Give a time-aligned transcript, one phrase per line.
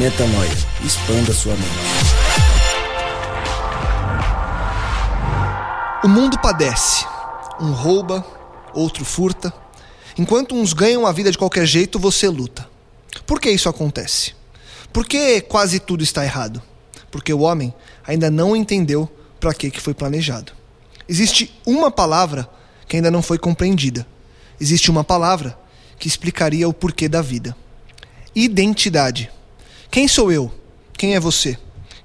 [0.00, 0.48] Metanoia.
[0.82, 1.68] Expanda sua mente.
[6.02, 7.04] O mundo padece.
[7.60, 8.24] Um rouba,
[8.72, 9.52] outro furta.
[10.16, 12.66] Enquanto uns ganham a vida de qualquer jeito, você luta.
[13.26, 14.32] Por que isso acontece?
[14.90, 16.62] Por que quase tudo está errado?
[17.10, 17.74] Porque o homem
[18.06, 19.06] ainda não entendeu
[19.38, 20.52] para que que foi planejado.
[21.06, 22.48] Existe uma palavra
[22.88, 24.06] que ainda não foi compreendida.
[24.58, 25.58] Existe uma palavra
[25.98, 27.54] que explicaria o porquê da vida.
[28.34, 29.30] Identidade.
[29.90, 30.52] Quem sou eu?
[30.96, 31.58] Quem é você?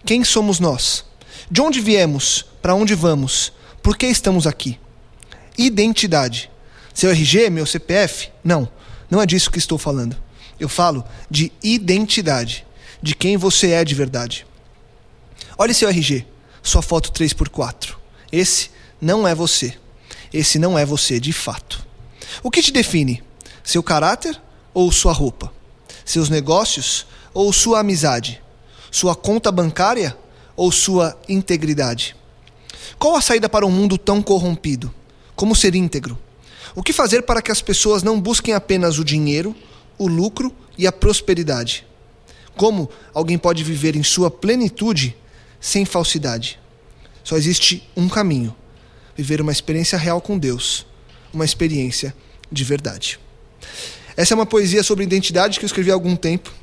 [0.04, 1.06] Quem somos nós?
[1.52, 2.44] De onde viemos?
[2.60, 3.54] Para onde vamos?
[3.84, 4.80] Por que estamos aqui?
[5.56, 6.50] Identidade.
[6.96, 8.32] Seu RG, meu CPF?
[8.44, 8.68] Não,
[9.08, 10.18] não é disso que estou falando.
[10.60, 12.66] Eu falo de identidade,
[13.04, 14.48] de quem você é de verdade.
[15.56, 16.26] Olhe seu RG,
[16.64, 17.96] sua foto 3x4.
[18.32, 19.78] Esse não é você.
[20.34, 21.86] Esse não é você de fato.
[22.42, 23.22] O que te define?
[23.64, 24.42] Seu caráter
[24.74, 25.54] ou sua roupa?
[26.04, 27.06] Seus negócios
[27.36, 28.42] ou sua amizade?
[28.90, 30.18] Sua conta bancária
[30.56, 32.16] ou sua integridade?
[32.98, 34.92] Qual a saída para um mundo tão corrompido?
[35.36, 36.18] Como ser íntegro?
[36.74, 39.54] O que fazer para que as pessoas não busquem apenas o dinheiro,
[39.98, 41.86] o lucro e a prosperidade?
[42.56, 45.16] Como alguém pode viver em sua plenitude
[45.60, 46.58] sem falsidade?
[47.22, 48.56] Só existe um caminho:
[49.16, 50.86] viver uma experiência real com Deus,
[51.34, 52.16] uma experiência
[52.50, 53.20] de verdade.
[54.16, 56.54] Essa é uma poesia sobre identidade que eu escrevi há algum tempo.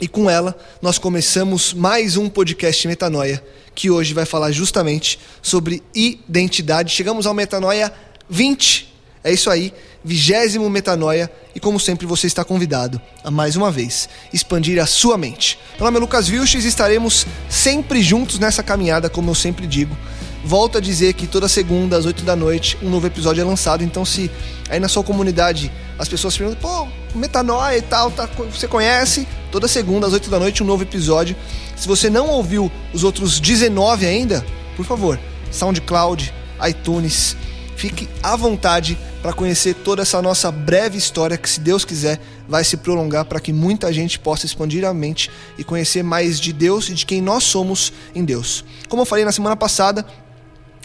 [0.00, 3.42] E com ela, nós começamos mais um podcast Metanoia,
[3.76, 6.92] que hoje vai falar justamente sobre identidade.
[6.92, 7.92] Chegamos ao Metanoia
[8.28, 8.92] 20.
[9.22, 9.72] É isso aí,
[10.04, 11.30] vigésimo Metanoia.
[11.54, 15.60] E como sempre, você está convidado a mais uma vez expandir a sua mente.
[15.76, 19.96] Meu nome é Lucas Vilches e estaremos sempre juntos nessa caminhada, como eu sempre digo.
[20.44, 23.82] Volto a dizer que toda segunda, às 8 da noite, um novo episódio é lançado.
[23.82, 24.30] Então, se
[24.68, 29.26] aí na sua comunidade as pessoas perguntam, pô, metanoia e tal, tá, você conhece?
[29.50, 31.34] Toda segunda, às 8 da noite, um novo episódio.
[31.76, 34.44] Se você não ouviu os outros 19 ainda,
[34.76, 35.18] por favor,
[35.50, 36.34] SoundCloud,
[36.68, 37.36] iTunes,
[37.74, 42.62] fique à vontade para conhecer toda essa nossa breve história que, se Deus quiser, vai
[42.62, 46.90] se prolongar para que muita gente possa expandir a mente e conhecer mais de Deus
[46.90, 48.62] e de quem nós somos em Deus.
[48.86, 50.04] Como eu falei na semana passada,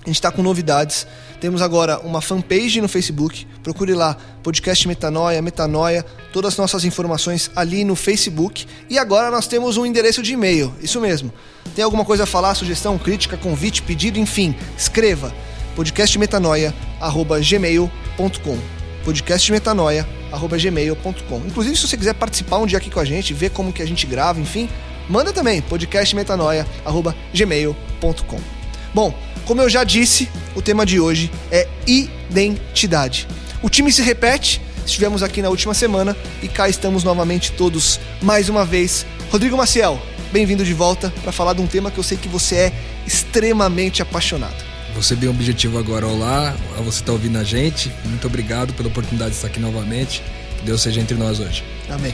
[0.04, 1.06] a gente está com novidades.
[1.40, 3.46] Temos agora uma fanpage no Facebook.
[3.62, 8.66] Procure lá, podcast Metanoia, Metanoia, todas as nossas informações ali no Facebook.
[8.90, 10.74] E agora nós temos um endereço de e-mail.
[10.82, 11.32] Isso mesmo.
[11.76, 15.34] Tem alguma coisa a falar, sugestão, crítica, convite, pedido, enfim, escreva
[15.76, 18.58] podcastmetanoia@gmail.com.
[19.06, 21.38] podcastmetanoia@gmail.com.
[21.46, 23.88] Inclusive, se você quiser participar um dia aqui com a gente, ver como que a
[23.88, 24.68] gente grava, enfim,
[25.08, 28.59] manda também podcastmetanoia@gmail.com.
[28.94, 29.14] Bom,
[29.46, 33.28] como eu já disse, o tema de hoje é identidade.
[33.62, 38.50] O time se repete, estivemos aqui na última semana e cá estamos novamente todos mais
[38.50, 39.06] uma vez.
[39.32, 40.02] Rodrigo Maciel,
[40.32, 42.74] bem-vindo de volta para falar de um tema que eu sei que você é
[43.06, 44.70] extremamente apaixonado.
[44.96, 47.92] Você bem objetivo agora, olá, a você está ouvindo a gente.
[48.06, 50.24] Muito obrigado pela oportunidade de estar aqui novamente.
[50.58, 51.64] Que Deus seja entre nós hoje.
[51.90, 52.14] Amém.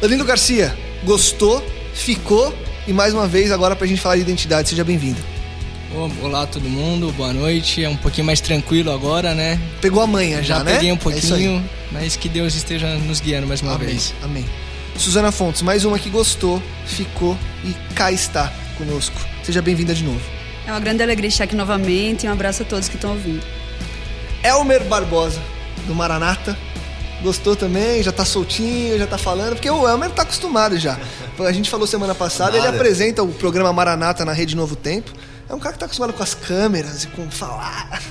[0.00, 2.54] Danilo Garcia, gostou, ficou
[2.86, 4.68] e mais uma vez agora para a gente falar de identidade.
[4.68, 5.31] Seja bem-vindo.
[6.22, 7.84] Olá todo mundo, boa noite.
[7.84, 9.60] É um pouquinho mais tranquilo agora, né?
[9.80, 10.72] Pegou a manha já, já né?
[10.74, 11.64] peguei um É pouquinho, aí.
[11.90, 13.88] mas que Deus esteja nos guiando mais uma Amém.
[13.88, 14.14] vez.
[14.22, 14.44] Amém.
[14.96, 19.16] Suzana Fontes, mais uma que gostou, ficou e cá está conosco.
[19.42, 20.20] Seja bem-vinda de novo.
[20.66, 23.42] É uma grande alegria estar aqui novamente e um abraço a todos que estão ouvindo.
[24.42, 25.40] Elmer Barbosa,
[25.86, 26.56] do Maranata.
[27.22, 30.98] Gostou também, já tá soltinho, já tá falando, porque o Elmer tá acostumado já.
[31.38, 32.76] A gente falou semana passada, ele Nada.
[32.76, 35.12] apresenta o programa Maranata na Rede Novo Tempo.
[35.52, 38.00] É um cara que tá acostumado com as câmeras e com falar.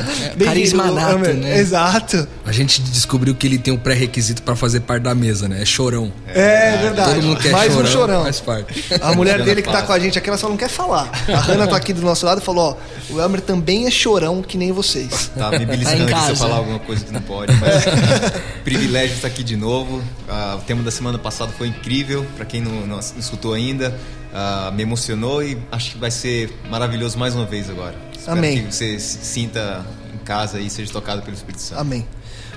[0.00, 1.58] É, carisma nato, né?
[1.58, 2.26] Exato.
[2.44, 5.62] A gente descobriu que ele tem um pré-requisito pra fazer parte da mesa, né?
[5.62, 6.12] É chorão.
[6.26, 7.14] É, verdade.
[7.14, 8.22] Todo mundo quer Mais chorão, um chorão.
[8.24, 8.84] faz parte.
[9.00, 11.10] A mulher dele que tá com a gente aqui, ela só não quer falar.
[11.28, 12.78] A Hannah tá aqui do nosso lado e falou:
[13.10, 15.30] ó, o Elmer também é chorão que nem vocês.
[15.36, 17.84] Tá me beliscando Tá se eu falar alguma coisa que não pode, mas
[18.64, 20.02] privilégio estar aqui de novo.
[20.28, 23.94] Ah, o tema da semana passada foi incrível, para quem não, não escutou ainda.
[24.32, 27.94] Ah, me emocionou e acho que vai ser maravilhoso mais uma vez agora.
[28.16, 28.64] Espero Amém.
[28.64, 29.84] que você se sinta
[30.14, 31.80] em casa e seja tocado pelo Espírito Santo.
[31.80, 32.06] Amém.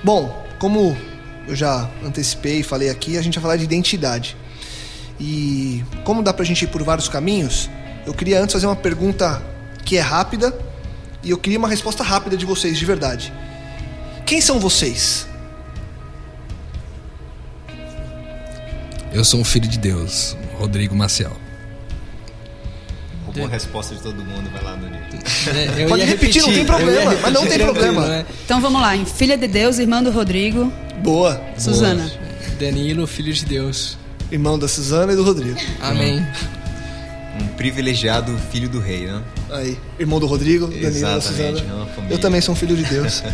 [0.03, 0.95] Bom, como
[1.47, 4.37] eu já antecipei e falei aqui, a gente vai falar de identidade.
[5.19, 7.69] E como dá pra gente ir por vários caminhos,
[8.05, 9.41] eu queria antes fazer uma pergunta
[9.83, 10.53] que é rápida
[11.23, 13.33] e eu queria uma resposta rápida de vocês, de verdade.
[14.25, 15.27] Quem são vocês?
[19.11, 21.42] Eu sou um filho de Deus, Rodrigo Maciel.
[23.33, 24.97] Roubou a resposta de todo mundo, vai lá, Dani.
[25.77, 28.07] É, Pode ia repetir, não tem problema, mas não repetir tem problema.
[28.07, 28.25] né?
[28.45, 30.71] Então vamos lá, em filha de Deus, irmã do Rodrigo,
[31.03, 31.41] Boa.
[31.57, 32.09] Suzana.
[32.59, 33.97] Danilo, filho de Deus.
[34.31, 35.59] Irmão da Suzana e do Rodrigo.
[35.81, 36.25] Amém.
[37.41, 39.21] Um privilegiado filho do rei, né?
[39.51, 41.87] Aí, irmão do Rodrigo, Danilo da Exatamente, Suzana.
[42.09, 42.13] é.
[42.13, 43.23] Eu também sou um filho de Deus.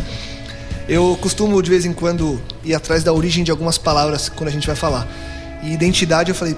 [0.88, 4.52] Eu costumo de vez em quando ir atrás da origem de algumas palavras quando a
[4.52, 5.06] gente vai falar.
[5.62, 6.56] E identidade eu falei,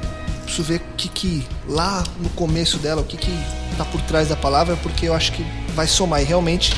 [0.52, 3.32] preciso ver o que que lá no começo dela, o que que
[3.78, 5.44] tá por trás da palavra, porque eu acho que
[5.75, 6.20] vai somar.
[6.20, 6.75] E realmente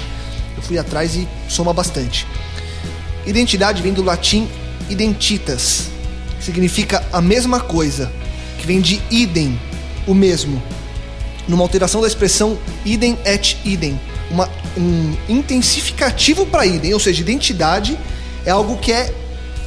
[0.56, 2.26] eu fui atrás e soma bastante.
[3.26, 4.48] Identidade vem do latim
[4.88, 5.88] identitas,
[6.40, 8.12] significa a mesma coisa,
[8.58, 9.58] que vem de idem,
[10.06, 10.62] o mesmo
[11.46, 14.00] numa alteração da expressão idem et idem,
[14.30, 14.48] uma,
[14.78, 17.98] um intensificativo para idem, ou seja, identidade
[18.46, 19.14] é algo que é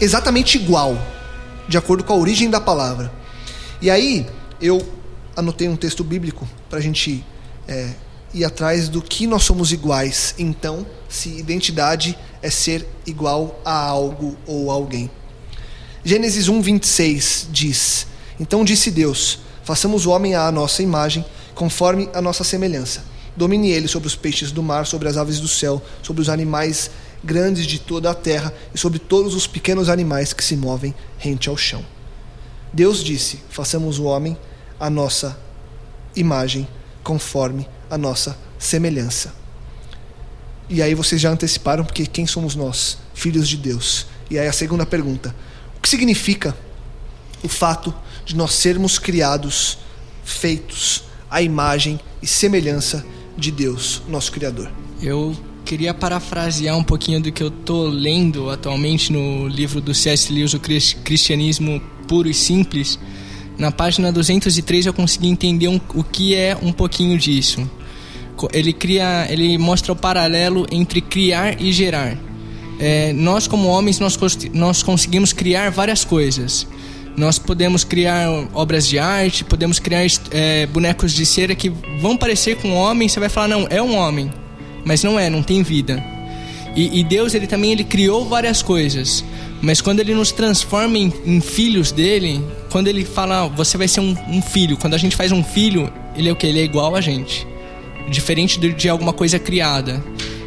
[0.02, 0.98] exatamente igual,
[1.68, 3.17] de acordo com a origem da palavra.
[3.82, 4.26] E aí
[4.60, 4.82] eu
[5.36, 7.24] anotei um texto bíblico para a gente
[7.68, 7.92] é,
[8.34, 10.34] ir atrás do que nós somos iguais.
[10.38, 15.10] Então, se identidade é ser igual a algo ou alguém.
[16.04, 18.08] Gênesis 1, 26 diz:
[18.40, 23.04] Então disse Deus: Façamos o homem à nossa imagem, conforme a nossa semelhança.
[23.36, 26.90] Domine ele sobre os peixes do mar, sobre as aves do céu, sobre os animais
[27.24, 31.48] grandes de toda a terra e sobre todos os pequenos animais que se movem rente
[31.48, 31.84] ao chão.
[32.74, 34.38] Deus disse: Façamos o homem
[34.80, 35.38] à nossa
[36.16, 36.68] imagem,
[37.04, 39.34] conforme a nossa semelhança.
[40.70, 42.98] E aí vocês já anteciparam, porque quem somos nós?
[43.14, 44.08] Filhos de Deus.
[44.30, 45.34] E aí a segunda pergunta:
[45.78, 46.56] o que significa
[47.44, 47.94] o fato
[48.26, 49.78] de nós sermos criados,
[50.24, 53.06] feitos à imagem e semelhança
[53.38, 54.72] de Deus, nosso Criador?
[55.02, 55.36] Eu
[55.68, 60.32] queria parafrasear um pouquinho do que eu tô lendo atualmente no livro do C.S.
[60.32, 62.98] Lewis, o Cris- Cristianismo Puro e Simples.
[63.58, 67.70] Na página 203 eu consegui entender um- o que é um pouquinho disso.
[68.54, 72.18] Ele cria, ele mostra o paralelo entre criar e gerar.
[72.80, 74.18] É, nós como homens nós,
[74.54, 76.66] nós conseguimos criar várias coisas.
[77.18, 81.70] Nós podemos criar obras de arte, podemos criar é, bonecos de cera que
[82.00, 83.10] vão parecer com um homem.
[83.10, 84.32] Você vai falar não, é um homem,
[84.88, 86.02] mas não é, não tem vida.
[86.76, 89.24] E, e Deus ele também ele criou várias coisas,
[89.62, 93.88] mas quando ele nos transforma em, em filhos dele, quando ele fala "Ah, você vai
[93.88, 96.48] ser um, um filho, quando a gente faz um filho, ele é o que?
[96.48, 97.46] Ele é igual a gente,
[98.10, 100.02] diferente de, de alguma coisa criada.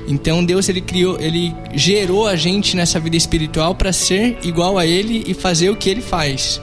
[0.08, 4.86] Então Deus ele criou, ele gerou a gente nessa vida espiritual para ser igual a
[4.86, 6.60] ele e fazer o que ele faz.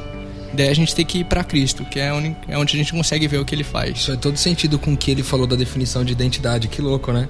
[0.54, 2.92] Daí a gente tem que ir para Cristo, que é onde, é onde a gente
[2.92, 3.98] consegue ver o que ele faz.
[3.98, 6.68] Isso faz todo sentido com o que ele falou da definição de identidade.
[6.68, 7.30] Que louco, né?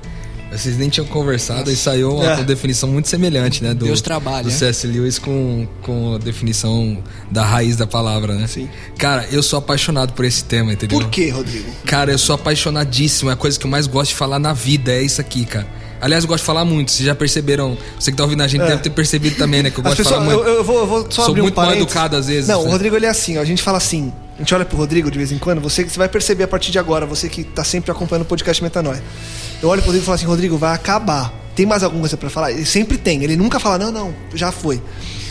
[0.51, 2.43] Vocês nem tinham conversado e saiu uma É.
[2.43, 3.73] definição muito semelhante, né?
[3.73, 4.43] Do, Deus trabalha.
[4.45, 4.87] Do C.S.
[4.87, 6.97] Lewis com, com a definição
[7.29, 8.47] da raiz da palavra, né?
[8.47, 8.69] Sim.
[8.97, 10.99] Cara, eu sou apaixonado por esse tema, entendeu?
[10.99, 11.69] Por quê, Rodrigo?
[11.85, 13.29] Cara, eu sou apaixonadíssimo.
[13.29, 14.91] É a coisa que eu mais gosto de falar na vida.
[14.91, 15.67] É isso aqui, cara.
[15.99, 16.91] Aliás, eu gosto de falar muito.
[16.91, 17.77] Vocês já perceberam?
[17.99, 18.67] Você que tá ouvindo a gente É.
[18.67, 19.69] deve ter percebido também, né?
[19.71, 20.49] Que eu gosto de pessoas, falar eu, muito.
[20.57, 21.91] eu vou, eu vou só Sou abrir muito um mal parênteses.
[21.91, 22.71] educado às vezes, Não, o né?
[22.71, 24.13] Rodrigo ele é assim, ó, a gente fala assim.
[24.37, 26.71] A gente olha pro Rodrigo de vez em quando, você, você vai perceber a partir
[26.71, 29.03] de agora, você que tá sempre acompanhando o podcast Metanoia.
[29.61, 31.33] Eu olho pro Rodrigo e falo assim, Rodrigo, vai acabar.
[31.55, 32.51] Tem mais alguma coisa pra falar?
[32.51, 34.79] Ele sempre tem, ele nunca fala, não, não, já foi.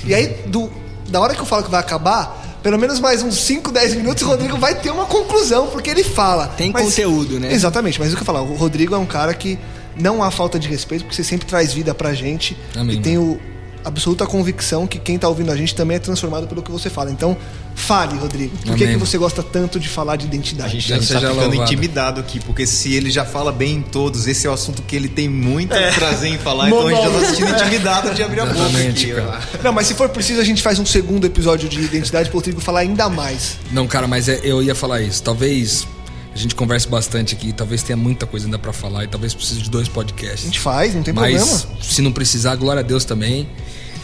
[0.04, 0.68] E aí, do,
[1.08, 4.24] da hora que eu falo que vai acabar, pelo menos mais uns 5, 10 minutos,
[4.24, 6.48] o Rodrigo vai ter uma conclusão, porque ele fala.
[6.48, 7.52] Tem conteúdo, né?
[7.52, 9.56] Exatamente, mas o que eu falo, o Rodrigo é um cara que
[9.94, 12.56] não há falta de respeito, porque você sempre traz vida pra gente.
[12.74, 13.40] Amém, e tenho
[13.86, 17.10] absoluta convicção que quem tá ouvindo a gente também é transformado pelo que você fala.
[17.10, 17.36] Então,
[17.74, 18.56] fale, Rodrigo.
[18.58, 18.94] Por que, Amém.
[18.98, 20.70] que você gosta tanto de falar de A identidade?
[20.76, 21.62] a gente tá seja ficando louvado.
[21.62, 24.96] intimidado aqui, porque se ele já fala bem em todos, esse é o assunto que
[24.96, 28.40] ele tem muito prazer em falar, então a gente já tá sentindo intimidado de abrir
[28.40, 29.20] a boca Exatamente, aqui.
[29.20, 29.62] ó.
[29.62, 32.60] Não, mas se for preciso, a gente faz um segundo episódio de identidade pro Rodrigo
[32.60, 33.56] falar ainda mais.
[33.70, 35.22] Não, cara, mas é- eu ia falar isso.
[35.22, 35.86] Talvez
[36.34, 39.62] A gente conversa bastante aqui, talvez tenha muita coisa ainda para falar e talvez precise
[39.62, 40.42] de dois podcasts.
[40.42, 41.82] A gente faz, não tem Mas problema.
[41.82, 43.48] se não precisar, glória a Deus também.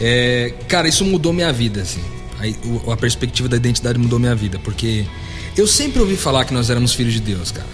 [0.01, 2.01] É, cara, isso mudou minha vida, assim.
[2.85, 5.05] O- a perspectiva da identidade mudou minha vida, porque
[5.55, 7.67] eu sempre ouvi falar que nós éramos filhos de Deus, cara.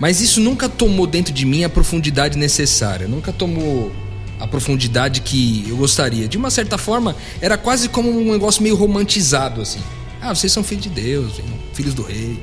[0.00, 3.92] Mas isso nunca tomou dentro de mim a profundidade necessária, nunca tomou
[4.40, 6.26] a profundidade que eu gostaria.
[6.28, 9.80] De uma certa forma, era quase como um negócio meio romantizado, assim.
[10.20, 11.32] Ah, vocês são filhos de Deus,
[11.72, 12.38] filhos do rei.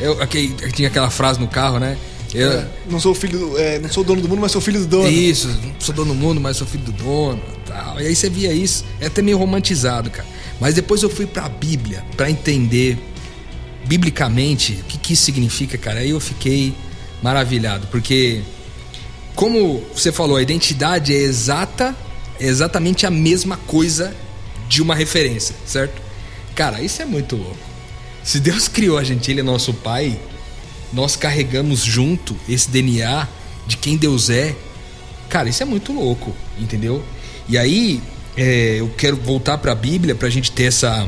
[0.00, 1.96] Eu, aquele- tinha aquela frase no carro, né?
[2.34, 4.80] Eu, É, não sou filho, do- é, não sou dono do mundo, mas sou filho
[4.80, 5.08] do dono.
[5.10, 7.40] isso, não sou dono do mundo, mas sou filho do dono.
[7.72, 8.00] Tal.
[8.00, 10.28] E aí você via isso, é até meio romantizado, cara.
[10.60, 12.98] Mas depois eu fui pra Bíblia pra entender
[13.86, 16.00] biblicamente o que, que isso significa, cara.
[16.00, 16.74] Aí eu fiquei
[17.22, 18.42] maravilhado, porque
[19.34, 21.96] como você falou, a identidade é exata,
[22.38, 24.14] é exatamente a mesma coisa
[24.68, 26.00] de uma referência, certo?
[26.54, 27.56] Cara, isso é muito louco.
[28.22, 30.18] Se Deus criou a gente, ele é nosso pai,
[30.92, 33.26] nós carregamos junto esse DNA
[33.66, 34.54] de quem Deus é.
[35.28, 37.02] Cara, isso é muito louco, entendeu?
[37.48, 38.02] E aí,
[38.36, 41.06] é, eu quero voltar para a Bíblia para a gente ter essa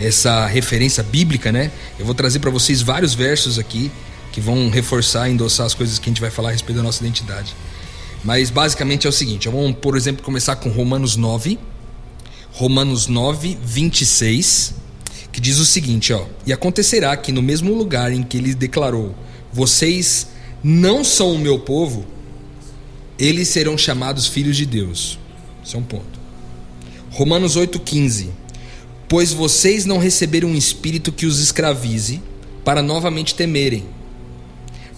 [0.00, 1.70] essa referência bíblica, né?
[1.98, 3.92] Eu vou trazer para vocês vários versos aqui
[4.32, 7.04] que vão reforçar endossar as coisas que a gente vai falar a respeito da nossa
[7.04, 7.54] identidade.
[8.24, 11.58] Mas basicamente é o seguinte: vamos, por exemplo, começar com Romanos 9,
[12.52, 14.74] Romanos 9, 26,
[15.30, 19.14] que diz o seguinte: ó, E acontecerá que no mesmo lugar em que ele declarou:
[19.52, 20.28] Vocês
[20.62, 22.06] não são o meu povo,
[23.20, 25.18] eles serão chamados filhos de Deus.
[25.62, 26.18] Isso é um ponto.
[27.10, 28.30] Romanos 8,15:
[29.06, 32.22] Pois vocês não receberam um espírito que os escravize
[32.64, 33.84] para novamente temerem,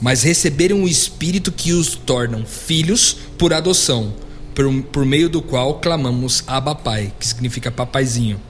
[0.01, 4.15] mas receberam um espírito que os tornam filhos por adoção,
[4.55, 8.41] por, por meio do qual clamamos Abba Pai, que significa papaizinho.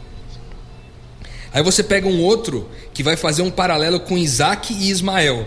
[1.52, 5.47] Aí você pega um outro que vai fazer um paralelo com Isaac e Ismael.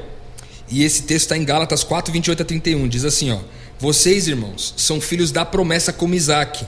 [0.70, 2.88] E esse texto está em Gálatas 4, 28 a 31.
[2.88, 3.39] Diz assim: ó,
[3.77, 6.65] Vocês, irmãos, são filhos da promessa como Isaac.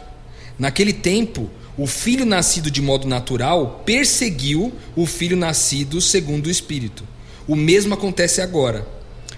[0.59, 7.03] Naquele tempo, o filho nascido de modo natural perseguiu o filho nascido segundo o Espírito.
[7.47, 8.85] O mesmo acontece agora.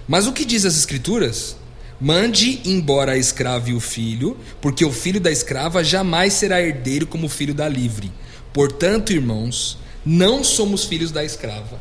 [0.08, 1.56] Mas o que diz as Escrituras?
[2.00, 7.06] Mande embora a escrava e o filho, porque o filho da escrava jamais será herdeiro
[7.06, 8.10] como o filho da livre.
[8.52, 11.80] Portanto, irmãos, não somos filhos da escrava,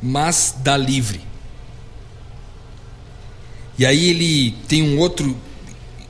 [0.00, 1.20] mas da livre.
[3.78, 5.36] E aí ele tem um outro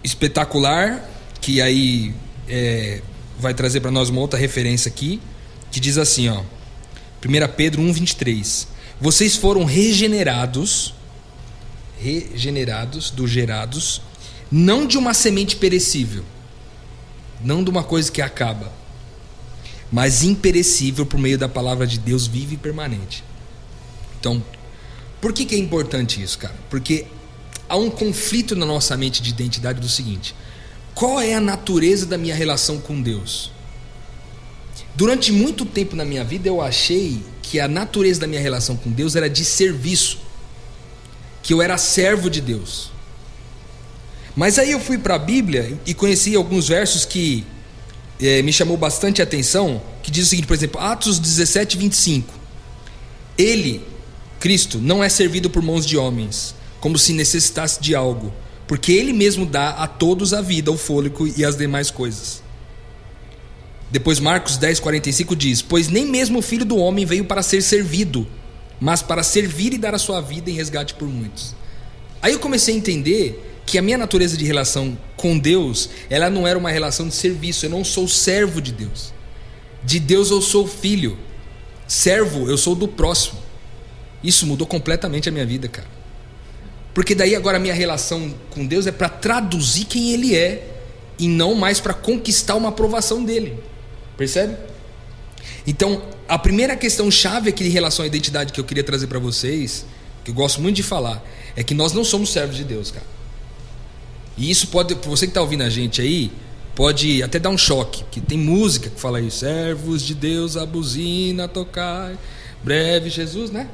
[0.03, 1.07] espetacular,
[1.41, 2.15] que aí
[2.49, 3.03] é,
[3.39, 5.21] vai trazer para nós uma outra referência aqui,
[5.71, 6.43] que diz assim, ó,
[7.25, 8.67] 1 Pedro 1,23.
[9.01, 10.95] Vocês foram regenerados,
[12.01, 14.01] regenerados, do gerados,
[14.51, 16.25] não de uma semente perecível,
[17.45, 18.73] não de uma coisa que acaba,
[19.93, 23.23] mas imperecível por meio da palavra de Deus viva e permanente.
[24.19, 24.43] Então,
[25.21, 26.55] por que, que é importante isso, cara?
[26.71, 27.07] Porque
[27.69, 30.35] há um conflito na nossa mente de identidade do seguinte:
[30.95, 33.53] qual é a natureza da minha relação com Deus?
[34.95, 38.91] Durante muito tempo na minha vida eu achei que a natureza da minha relação com
[38.91, 40.19] Deus era de serviço,
[41.43, 42.91] que eu era servo de Deus.
[44.35, 47.45] Mas aí eu fui para a Bíblia e conheci alguns versos que
[48.21, 52.35] eh, me chamou bastante atenção, que diz o seguinte, por exemplo, Atos 17, 25.
[53.37, 53.85] Ele,
[54.41, 58.33] Cristo, não é servido por mãos de homens, como se necessitasse de algo,
[58.67, 62.43] porque ele mesmo dá a todos a vida, o fôlego e as demais coisas.
[63.91, 67.63] Depois Marcos 10, 45 diz: Pois nem mesmo o filho do homem veio para ser
[67.63, 68.27] servido,
[68.79, 71.55] mas para servir e dar a sua vida em resgate por muitos.
[72.21, 76.47] Aí eu comecei a entender que a minha natureza de relação com Deus, ela não
[76.47, 79.13] era uma relação de serviço, eu não sou servo de Deus.
[79.85, 81.19] De Deus eu sou filho.
[81.87, 83.39] Servo, eu sou do próximo.
[84.23, 85.98] Isso mudou completamente a minha vida, cara.
[86.99, 90.69] Porque daí agora a minha relação com Deus é para traduzir quem Ele é
[91.17, 93.57] e não mais para conquistar uma aprovação dele.
[94.17, 94.57] Percebe?
[95.64, 99.21] Então, a primeira questão chave aqui em relação à identidade que eu queria trazer para
[99.21, 99.87] vocês,
[100.25, 101.25] que eu gosto muito de falar,
[101.55, 103.07] é que nós não somos servos de Deus, cara.
[104.37, 106.33] E isso pode, você que está ouvindo a gente aí,
[106.75, 110.67] pode até dar um choque, que tem música que fala isso, servos de Deus, a
[110.67, 112.19] buzina tocar,
[112.61, 113.69] breve Jesus, né?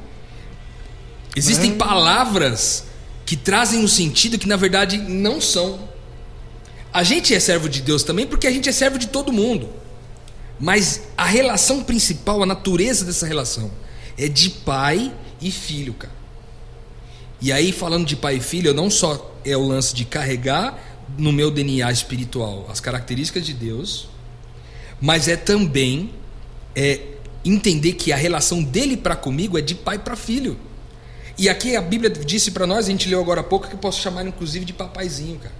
[1.35, 1.75] Existem É.
[1.75, 2.93] palavras
[3.25, 5.89] que trazem um sentido que na verdade não são.
[6.93, 9.69] A gente é servo de Deus também porque a gente é servo de todo mundo.
[10.59, 13.71] Mas a relação principal, a natureza dessa relação,
[14.17, 16.13] é de pai e filho, cara.
[17.41, 20.79] E aí, falando de pai e filho, não só é o lance de carregar
[21.17, 24.07] no meu DNA espiritual as características de Deus,
[25.01, 26.11] mas é também
[26.75, 27.01] é,
[27.43, 30.57] entender que a relação dele para comigo é de pai para filho.
[31.37, 33.79] E aqui a Bíblia disse para nós, a gente leu agora há pouco, que eu
[33.79, 35.53] posso chamar inclusive de papaizinho, cara.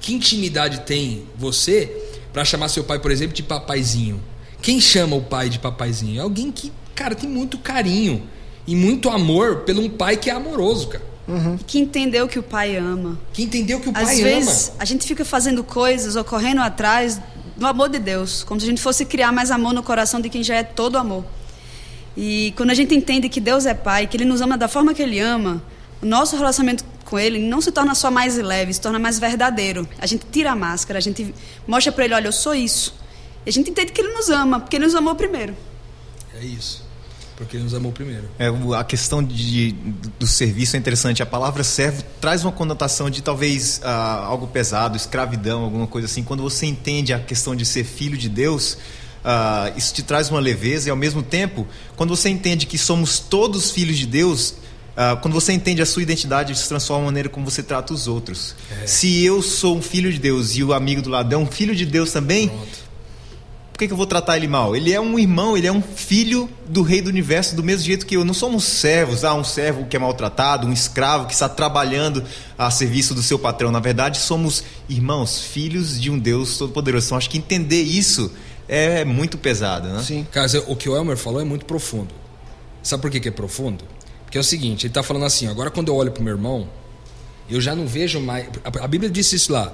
[0.00, 1.90] Que intimidade tem você
[2.32, 4.22] para chamar seu pai, por exemplo, de papaizinho?
[4.60, 6.18] Quem chama o pai de papaizinho?
[6.18, 8.22] É alguém que, cara, tem muito carinho
[8.66, 11.04] e muito amor pelo um pai que é amoroso, cara.
[11.26, 11.56] Uhum.
[11.66, 13.18] Que entendeu que o pai ama.
[13.32, 14.76] Que entendeu que o Às pai vezes, ama.
[14.80, 17.18] a gente fica fazendo coisas ou correndo atrás
[17.56, 20.28] do amor de Deus, como se a gente fosse criar mais amor no coração de
[20.28, 21.24] quem já é todo amor.
[22.16, 24.94] E quando a gente entende que Deus é pai, que ele nos ama da forma
[24.94, 25.62] que ele ama,
[26.00, 29.88] o nosso relacionamento com ele não se torna só mais leve, se torna mais verdadeiro.
[29.98, 31.34] A gente tira a máscara, a gente
[31.66, 32.94] mostra para ele, olha, eu sou isso.
[33.44, 35.54] E a gente entende que ele nos ama, porque ele nos amou primeiro.
[36.34, 36.84] É isso.
[37.36, 38.28] Porque ele nos amou primeiro.
[38.38, 38.46] É,
[38.78, 39.72] a questão de,
[40.18, 41.22] do serviço é interessante.
[41.22, 43.88] A palavra servo traz uma conotação de talvez uh,
[44.24, 46.22] algo pesado, escravidão, alguma coisa assim.
[46.22, 48.78] Quando você entende a questão de ser filho de Deus,
[49.24, 51.66] uh, isso te traz uma leveza e ao mesmo tempo,
[51.96, 56.02] quando você entende que somos todos filhos de Deus, uh, quando você entende a sua
[56.02, 58.54] identidade, isso transforma a maneira como você trata os outros.
[58.82, 58.86] É.
[58.86, 61.74] Se eu sou um filho de Deus e o amigo do lado é um filho
[61.74, 62.48] de Deus também.
[62.48, 62.84] Pronto
[63.74, 64.76] por que, que, eu vou tratar ele mal?
[64.76, 68.06] Ele é um irmão, ele é um filho do rei do universo, do mesmo jeito
[68.06, 68.24] que eu.
[68.24, 72.22] Não somos servos, ah, um servo que é maltratado, um escravo que está trabalhando
[72.56, 73.72] a serviço do seu patrão.
[73.72, 77.06] Na verdade, somos irmãos, filhos de um Deus todo-poderoso.
[77.06, 78.30] Então, acho que entender isso
[78.68, 80.02] é muito pesado, né?
[80.02, 80.26] Sim.
[80.30, 82.14] Cara, o que o Elmer falou é muito profundo.
[82.82, 83.84] Sabe por que, que é profundo?
[84.24, 86.34] Porque é o seguinte, ele está falando assim, agora quando eu olho para o meu
[86.34, 86.68] irmão,
[87.48, 88.48] eu já não vejo mais...
[88.64, 89.72] A Bíblia disse isso lá,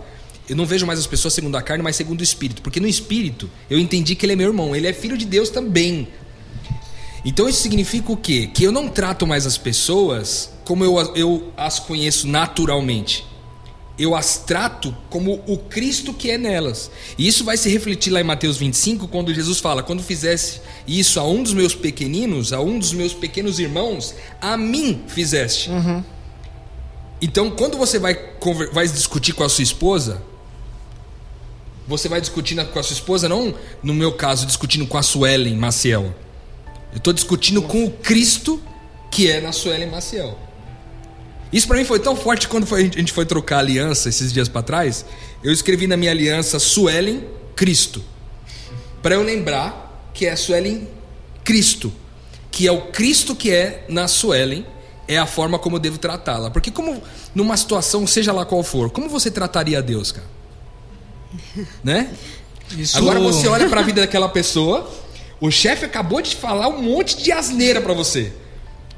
[0.48, 2.60] eu não vejo mais as pessoas segundo a carne, mas segundo o espírito.
[2.60, 5.48] Porque no espírito eu entendi que ele é meu irmão, ele é filho de Deus
[5.48, 6.08] também.
[7.24, 8.50] Então isso significa o quê?
[8.52, 13.24] Que eu não trato mais as pessoas como eu, eu as conheço naturalmente.
[14.00, 16.90] Eu as trato como o Cristo que é nelas.
[17.18, 21.20] E isso vai se refletir lá em Mateus 25, quando Jesus fala: Quando fizesse isso
[21.20, 25.68] a um dos meus pequeninos, a um dos meus pequenos irmãos, a mim fizeste.
[25.68, 26.02] Uhum.
[27.20, 28.18] Então, quando você vai,
[28.72, 30.22] vai discutir com a sua esposa,
[31.86, 35.56] você vai discutindo com a sua esposa, não no meu caso, discutindo com a Suelen
[35.56, 36.14] Maciel.
[36.90, 38.58] Eu estou discutindo com o Cristo
[39.10, 40.38] que é na Suelen Maciel.
[41.52, 44.48] Isso para mim foi tão forte quando foi, a gente foi trocar aliança esses dias
[44.48, 45.04] para trás.
[45.42, 47.24] Eu escrevi na minha aliança Suelen
[47.56, 48.02] Cristo.
[49.02, 50.88] Para eu lembrar que é Suelen
[51.42, 51.92] Cristo.
[52.50, 54.64] Que é o Cristo que é na Suelen.
[55.08, 56.50] É a forma como eu devo tratá-la.
[56.50, 57.02] Porque, como
[57.34, 60.26] numa situação, seja lá qual for, como você trataria a Deus, cara?
[61.82, 62.14] né?
[62.76, 62.96] Isso...
[62.96, 64.88] Agora você olha para a vida daquela pessoa,
[65.40, 68.32] o chefe acabou de falar um monte de asneira para você.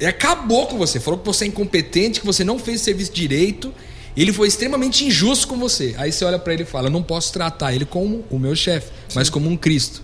[0.02, 3.12] Ele acabou com você, falou que você é incompetente, que você não fez o serviço
[3.12, 3.72] direito.
[4.16, 5.94] Ele foi extremamente injusto com você.
[5.96, 8.90] Aí você olha para ele e fala: "Não posso tratar ele como o meu chefe,
[9.14, 10.02] mas como um Cristo".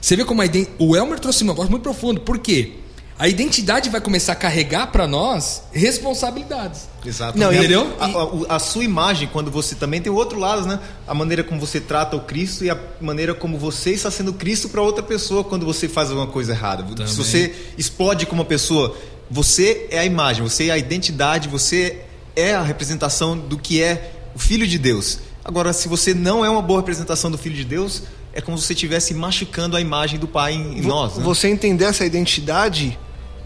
[0.00, 0.46] Você vê como a
[0.80, 2.22] o Elmer trouxe um negócio muito profundo.
[2.22, 2.72] Por quê?
[3.18, 6.88] A identidade vai começar a carregar para nós responsabilidades.
[7.04, 7.36] Exato.
[7.36, 7.96] Não, entendeu?
[7.98, 10.78] A, a, a, sua imagem, quando você também tem o outro lado, né?
[11.04, 14.68] A maneira como você trata o Cristo e a maneira como você está sendo Cristo
[14.68, 16.84] para outra pessoa quando você faz alguma coisa errada.
[16.84, 17.08] Também.
[17.08, 18.96] Se você explode como uma pessoa,
[19.28, 22.04] você é a imagem, você é a identidade, você
[22.36, 25.18] é a representação do que é o Filho de Deus.
[25.44, 28.64] Agora, se você não é uma boa representação do Filho de Deus, é como se
[28.64, 31.16] você estivesse machucando a imagem do Pai em, em nós.
[31.16, 31.24] Né?
[31.24, 32.96] Você entender essa identidade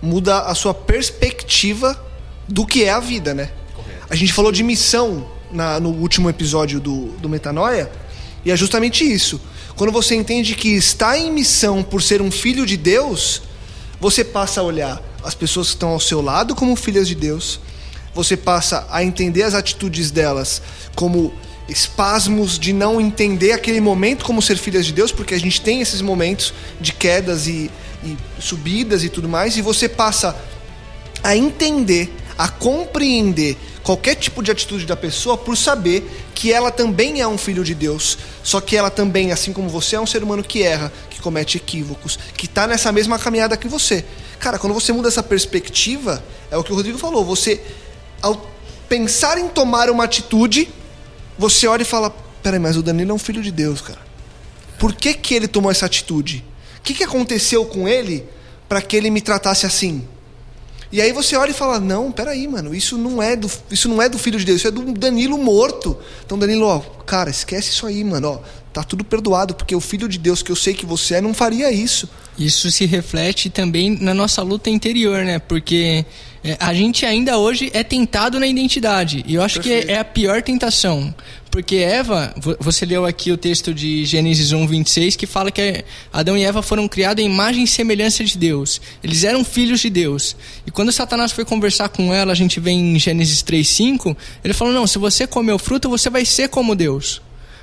[0.02, 1.98] muda a sua perspectiva
[2.48, 3.50] do que é a vida, né?
[3.74, 4.06] Correto.
[4.10, 7.90] A gente falou de missão na, no último episódio do, do Metanoia,
[8.44, 9.40] e é justamente isso.
[9.76, 13.42] Quando você entende que está em missão por ser um filho de Deus,
[14.00, 17.60] você passa a olhar as pessoas que estão ao seu lado como filhas de Deus,
[18.14, 20.60] você passa a entender as atitudes delas
[20.94, 21.32] como
[21.68, 25.80] espasmos de não entender aquele momento como ser filhas de Deus, porque a gente tem
[25.80, 27.70] esses momentos de quedas e,
[28.04, 30.36] e subidas e tudo mais, e você passa
[31.22, 37.20] a entender, a compreender qualquer tipo de atitude da pessoa por saber que ela também
[37.20, 38.18] é um filho de Deus.
[38.42, 41.56] Só que ela também, assim como você, é um ser humano que erra, que comete
[41.56, 44.04] equívocos, que está nessa mesma caminhada que você.
[44.38, 47.60] Cara, quando você muda essa perspectiva, é o que o Rodrigo falou, você
[48.20, 48.50] ao
[48.88, 50.68] pensar em tomar uma atitude,
[51.38, 52.10] você olha e fala:
[52.42, 54.00] peraí, mas o Danilo é um filho de Deus, cara.
[54.78, 56.44] Por que, que ele tomou essa atitude?
[56.82, 58.24] O que, que aconteceu com ele
[58.68, 60.02] para que ele me tratasse assim?
[60.90, 64.02] E aí você olha e fala: Não, peraí, mano, isso não é do, isso não
[64.02, 65.96] é do filho de Deus, isso é do Danilo morto.
[66.26, 68.38] Então, Danilo, ó, cara, esquece isso aí, mano, ó,
[68.72, 71.32] tá tudo perdoado, porque o filho de Deus que eu sei que você é não
[71.32, 72.08] faria isso.
[72.38, 75.38] Isso se reflete também na nossa luta interior, né?
[75.38, 76.04] Porque
[76.44, 79.24] É, a gente ainda hoje é tentado na identidade.
[79.28, 79.86] E eu acho Perfeito.
[79.86, 81.14] que é, é, a pior tentação.
[81.52, 86.34] Porque Eva, você leu aqui o texto de Gênesis 1, 26, que fala que Adão
[86.34, 88.80] e Eva foram criados em imagem e semelhança de Deus.
[89.04, 90.34] Eles eram filhos de Deus.
[90.66, 94.54] E quando Satanás foi conversar com ela, a gente vê em Gênesis 3, 5, ele
[94.54, 97.20] falou: Não, se você comer o fruto, você vai ser como Deus.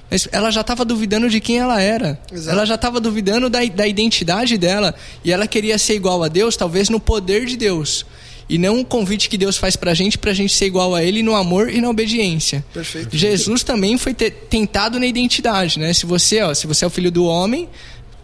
[0.08, 2.19] Mas ela já estava duvidando de quem ela era.
[2.32, 2.56] Exato.
[2.56, 4.93] Ela já estava duvidando da, da identidade dela.
[5.25, 8.06] E ela queria ser igual a Deus, talvez no poder de Deus.
[8.49, 11.21] E não um convite que Deus faz pra gente, pra gente ser igual a Ele
[11.21, 12.65] no amor e na obediência.
[12.73, 13.15] Perfeito.
[13.15, 15.93] Jesus também foi tentado na identidade, né?
[15.93, 17.69] Se você, ó, se você é o filho do homem,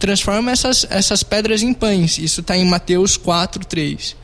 [0.00, 2.18] transforma essas, essas pedras em pães.
[2.18, 4.16] Isso está em Mateus 4, 3.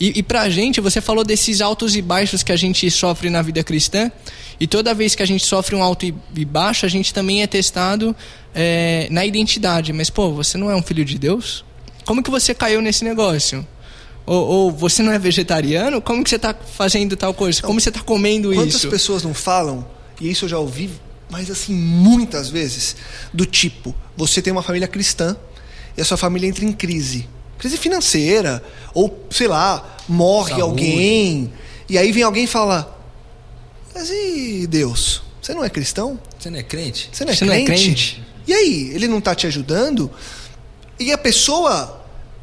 [0.00, 3.42] E, e pra gente, você falou desses altos e baixos que a gente sofre na
[3.42, 4.10] vida cristã.
[4.58, 7.46] E toda vez que a gente sofre um alto e baixo, a gente também é
[7.46, 8.16] testado
[8.54, 9.92] é, na identidade.
[9.92, 11.64] Mas, pô, você não é um filho de Deus?
[12.06, 13.66] Como que você caiu nesse negócio?
[14.26, 16.00] Ou, ou, você não é vegetariano?
[16.00, 17.60] Como que você está fazendo tal coisa?
[17.62, 18.78] Como você está comendo quantas isso?
[18.78, 19.86] Quantas pessoas não falam,
[20.20, 20.90] e isso eu já ouvi,
[21.30, 22.96] mas assim, muitas vezes,
[23.32, 25.36] do tipo, você tem uma família cristã
[25.96, 27.28] e a sua família entra em crise.
[27.58, 28.62] Crise financeira,
[28.94, 30.62] ou sei lá, morre Saúde.
[30.62, 31.52] alguém,
[31.88, 32.98] e aí vem alguém e fala:
[33.94, 35.22] Mas e Deus?
[35.42, 36.18] Você não é cristão?
[36.38, 37.10] Você não é crente?
[37.12, 37.68] Você não é, você crente?
[37.68, 38.22] Não é crente?
[38.46, 40.10] E aí, ele não está te ajudando?
[40.98, 41.99] E a pessoa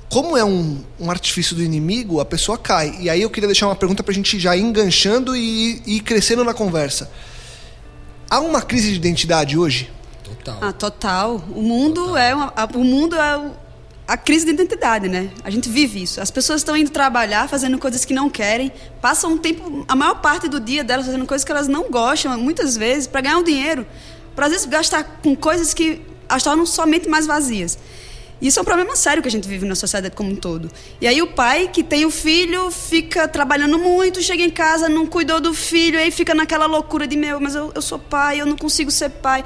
[0.09, 2.97] como é um, um artifício do inimigo, a pessoa cai.
[2.99, 5.97] E aí eu queria deixar uma pergunta para a gente já ir enganchando e, e
[5.97, 7.11] ir crescendo na conversa.
[8.29, 9.91] Há uma crise de identidade hoje?
[10.23, 10.57] Total.
[10.61, 11.43] Ah, total.
[11.53, 12.17] O mundo total.
[12.17, 13.51] é uma, a, o mundo é
[14.07, 15.29] a crise de identidade, né?
[15.43, 16.21] A gente vive isso.
[16.21, 20.21] As pessoas estão indo trabalhar, fazendo coisas que não querem, passam um tempo, a maior
[20.21, 23.43] parte do dia delas fazendo coisas que elas não gostam, muitas vezes, para ganhar um
[23.43, 23.85] dinheiro,
[24.33, 27.77] para às vezes gastar com coisas que as tornam somente mais vazias.
[28.41, 30.69] Isso é um problema sério que a gente vive na sociedade como um todo.
[31.01, 35.05] E aí o pai que tem o filho fica trabalhando muito, chega em casa, não
[35.07, 38.45] cuidou do filho, aí fica naquela loucura de meu, mas eu, eu sou pai, eu
[38.45, 39.43] não consigo ser pai.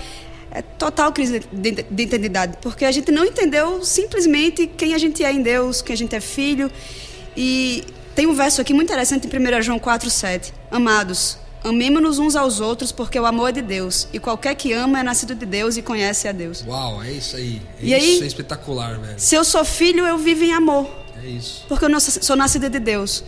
[0.54, 5.24] É total crise de, de identidade, porque a gente não entendeu simplesmente quem a gente
[5.24, 6.70] é em Deus, quem a gente é filho.
[7.38, 10.52] E tem um verso aqui muito interessante em 1 João 4,7.
[10.70, 14.08] Amados, Amemos-nos uns aos outros, porque o amor é de Deus.
[14.12, 16.64] E qualquer que ama é nascido de Deus e conhece a Deus.
[16.66, 17.62] Uau, é isso aí.
[17.80, 19.20] É e isso aí, é espetacular, velho.
[19.20, 20.90] Se eu sou filho, eu vivo em amor.
[21.24, 21.66] É isso.
[21.68, 23.24] Porque eu sou nascida de Deus.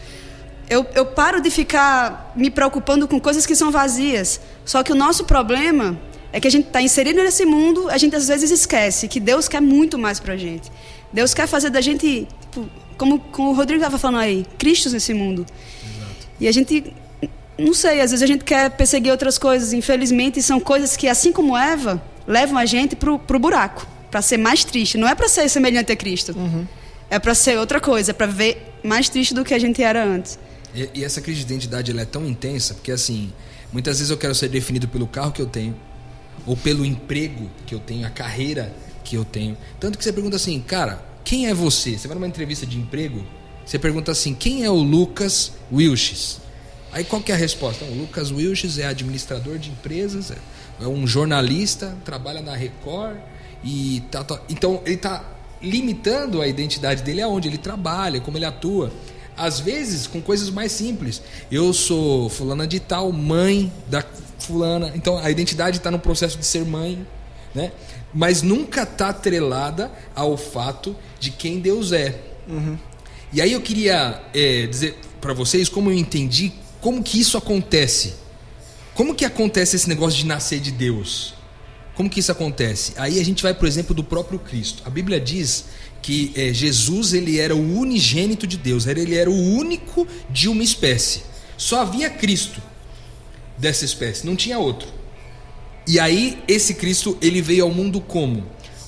[0.68, 4.42] Eu, eu paro de ficar me preocupando com coisas que são vazias.
[4.66, 6.00] Só que o nosso problema
[6.32, 9.48] é que a gente está inserido nesse mundo, a gente às vezes esquece que Deus
[9.48, 10.72] quer muito mais pra gente.
[11.12, 12.68] Deus quer fazer da gente, tipo,
[12.98, 15.46] como, como o Rodrigo estava falando aí, Cristos nesse mundo.
[15.84, 16.28] Exato.
[16.40, 16.92] E a gente
[17.58, 19.74] não sei, às vezes a gente quer perseguir outras coisas.
[19.74, 24.38] Infelizmente, são coisas que, assim como Eva, levam a gente pro, pro buraco, para ser
[24.38, 24.98] mais triste.
[24.98, 26.34] Não é para ser semelhante a Cristo.
[26.36, 26.66] Uhum.
[27.10, 30.04] É para ser outra coisa, é para ver mais triste do que a gente era
[30.04, 30.40] antes.
[30.74, 33.32] E, e essa crise de identidade ela é tão intensa, porque assim,
[33.72, 35.76] muitas vezes eu quero ser definido pelo carro que eu tenho,
[36.46, 39.56] ou pelo emprego que eu tenho, a carreira que eu tenho.
[39.80, 41.98] Tanto que você pergunta assim, cara, quem é você?
[41.98, 43.24] Você vai numa entrevista de emprego,
[43.66, 46.43] você pergunta assim, quem é o Lucas Wilches?
[46.94, 47.84] Aí qual que é a resposta?
[47.84, 50.38] Então, o Lucas Wilches é administrador de empresas, é,
[50.80, 53.18] é um jornalista, trabalha na Record
[53.64, 55.24] e tá, tá, então ele está
[55.60, 58.92] limitando a identidade dele aonde ele trabalha, como ele atua.
[59.36, 61.22] Às vezes com coisas mais simples.
[61.52, 64.04] Eu sou fulana de tal, mãe da
[64.38, 64.92] fulana.
[64.94, 67.08] Então a identidade está no processo de ser mãe,
[67.56, 67.72] né?
[68.14, 72.20] Mas nunca está atrelada ao fato de quem Deus é.
[72.48, 72.78] Uhum.
[73.32, 76.52] E aí eu queria é, dizer para vocês como eu entendi
[76.84, 78.16] como que isso acontece?
[78.94, 81.34] Como que acontece esse negócio de nascer de Deus?
[81.96, 82.92] Como que isso acontece?
[82.98, 84.84] Aí a gente vai, por exemplo, do próprio Cristo.
[84.86, 85.64] A Bíblia diz
[86.02, 90.62] que é, Jesus ele era o unigênito de Deus, ele era o único de uma
[90.62, 91.22] espécie.
[91.56, 92.62] Só havia Cristo
[93.58, 94.90] dessa espécie, não tinha outro.
[95.88, 98.44] E aí esse Cristo ele veio ao mundo como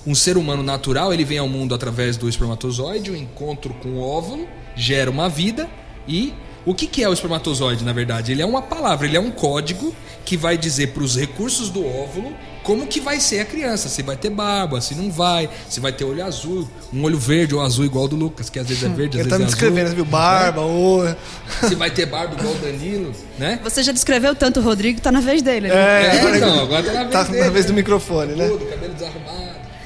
[0.06, 4.02] um ser humano natural, ele vem ao mundo através do espermatozoide, o encontro com o
[4.02, 5.70] óvulo gera uma vida
[6.06, 6.34] e
[6.66, 8.32] o que, que é o espermatozoide, na verdade?
[8.32, 9.94] Ele é uma palavra, ele é um código
[10.26, 14.02] que vai dizer para os recursos do óvulo como que vai ser a criança, se
[14.02, 17.62] vai ter barba, se não vai, se vai ter olho azul, um olho verde ou
[17.62, 19.68] azul igual do Lucas, que às vezes é verde, às Ele tá vezes tá me
[19.68, 20.04] é descrevendo, viu?
[20.04, 20.68] Barba, né?
[20.68, 21.16] olho.
[21.70, 23.60] Se vai ter barba igual o Danilo, né?
[23.64, 25.68] Você já descreveu tanto o Rodrigo, tá na vez dele.
[25.68, 25.76] Né?
[25.76, 27.44] É, é então, agora tá na vez tá dele.
[27.44, 28.48] na vez do microfone, né?
[28.48, 28.66] Tudo,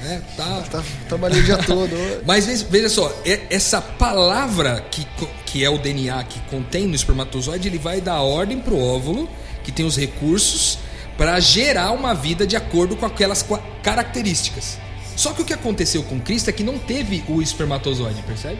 [0.00, 0.04] desarrumado.
[0.04, 0.62] É, tá.
[0.70, 1.90] tá trabalhando o dia todo.
[2.26, 5.06] Mas veja só, é, essa palavra que,
[5.46, 9.28] que é o DNA que contém no espermatozoide, ele vai dar ordem para o óvulo,
[9.62, 10.78] que tem os recursos,
[11.16, 13.44] para gerar uma vida de acordo com aquelas
[13.82, 14.78] características.
[15.16, 18.58] Só que o que aconteceu com Cristo é que não teve o espermatozoide, percebe?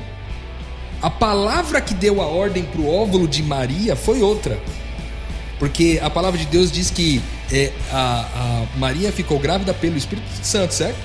[1.00, 4.60] A palavra que deu a ordem para o óvulo de Maria foi outra.
[5.58, 10.28] Porque a palavra de Deus diz que é, a, a Maria ficou grávida pelo Espírito
[10.42, 10.98] Santo, certo?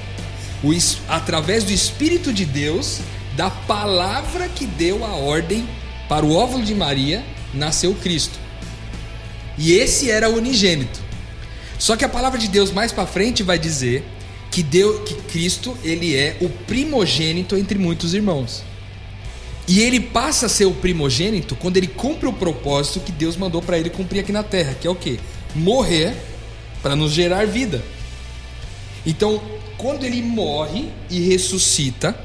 [0.66, 0.72] O,
[1.08, 3.00] através do Espírito de Deus,
[3.36, 5.68] da palavra que deu a ordem
[6.10, 7.24] para o óvulo de Maria,
[7.54, 8.40] nasceu Cristo.
[9.58, 11.00] E esse era o unigênito.
[11.78, 14.04] Só que a palavra de Deus mais para frente vai dizer
[14.50, 18.64] que deu que Cristo, ele é o primogênito entre muitos irmãos.
[19.68, 23.62] E ele passa a ser o primogênito quando ele cumpre o propósito que Deus mandou
[23.62, 25.20] para ele cumprir aqui na terra, que é o quê?
[25.54, 26.16] Morrer
[26.82, 27.84] para nos gerar vida.
[29.06, 29.42] Então,
[29.78, 32.18] quando ele morre e ressuscita,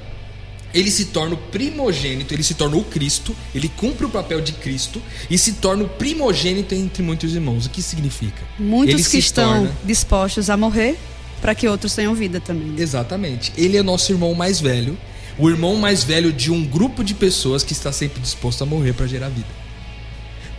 [0.73, 4.53] ele se torna o primogênito, ele se torna o Cristo, ele cumpre o papel de
[4.53, 7.67] Cristo e se torna o primogênito entre muitos irmãos.
[7.67, 8.43] O que significa?
[8.59, 9.77] Muitos ele que estão torna...
[9.85, 10.97] dispostos a morrer
[11.41, 12.75] para que outros tenham vida também.
[12.79, 13.53] Exatamente.
[13.57, 14.97] Ele é nosso irmão mais velho
[15.41, 18.93] o irmão mais velho de um grupo de pessoas que está sempre disposto a morrer
[18.93, 19.49] para gerar vida.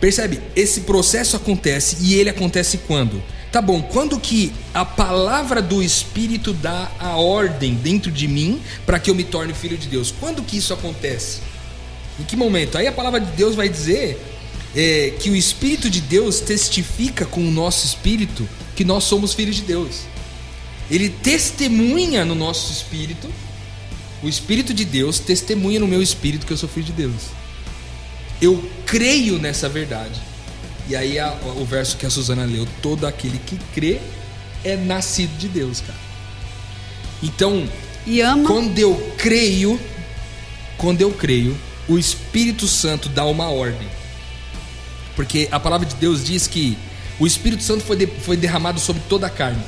[0.00, 0.40] Percebe?
[0.56, 3.22] Esse processo acontece e ele acontece quando?
[3.52, 8.98] Tá bom, quando que a palavra do Espírito dá a ordem dentro de mim para
[8.98, 10.12] que eu me torne filho de Deus?
[10.18, 11.40] Quando que isso acontece?
[12.18, 12.78] Em que momento?
[12.78, 14.18] Aí a palavra de Deus vai dizer
[14.74, 19.56] é, que o Espírito de Deus testifica com o nosso espírito que nós somos filhos
[19.56, 20.00] de Deus.
[20.90, 23.28] Ele testemunha no nosso espírito
[24.22, 27.22] o Espírito de Deus testemunha no meu espírito que eu sou filho de Deus.
[28.40, 30.31] Eu creio nessa verdade.
[30.88, 34.00] E aí a, o verso que a Suzana leu: todo aquele que crê
[34.64, 35.98] é nascido de Deus, cara.
[37.22, 37.68] Então,
[38.46, 39.80] quando eu creio,
[40.76, 41.56] quando eu creio,
[41.88, 43.88] o Espírito Santo dá uma ordem.
[45.14, 46.76] Porque a palavra de Deus diz que
[47.20, 49.62] o Espírito Santo foi, de, foi derramado sobre toda a carne.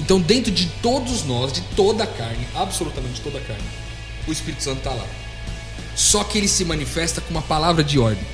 [0.00, 3.62] Então, dentro de todos nós, de toda a carne, absolutamente toda a carne,
[4.26, 5.06] o Espírito Santo está lá.
[5.94, 8.24] Só que ele se manifesta com uma palavra de ordem.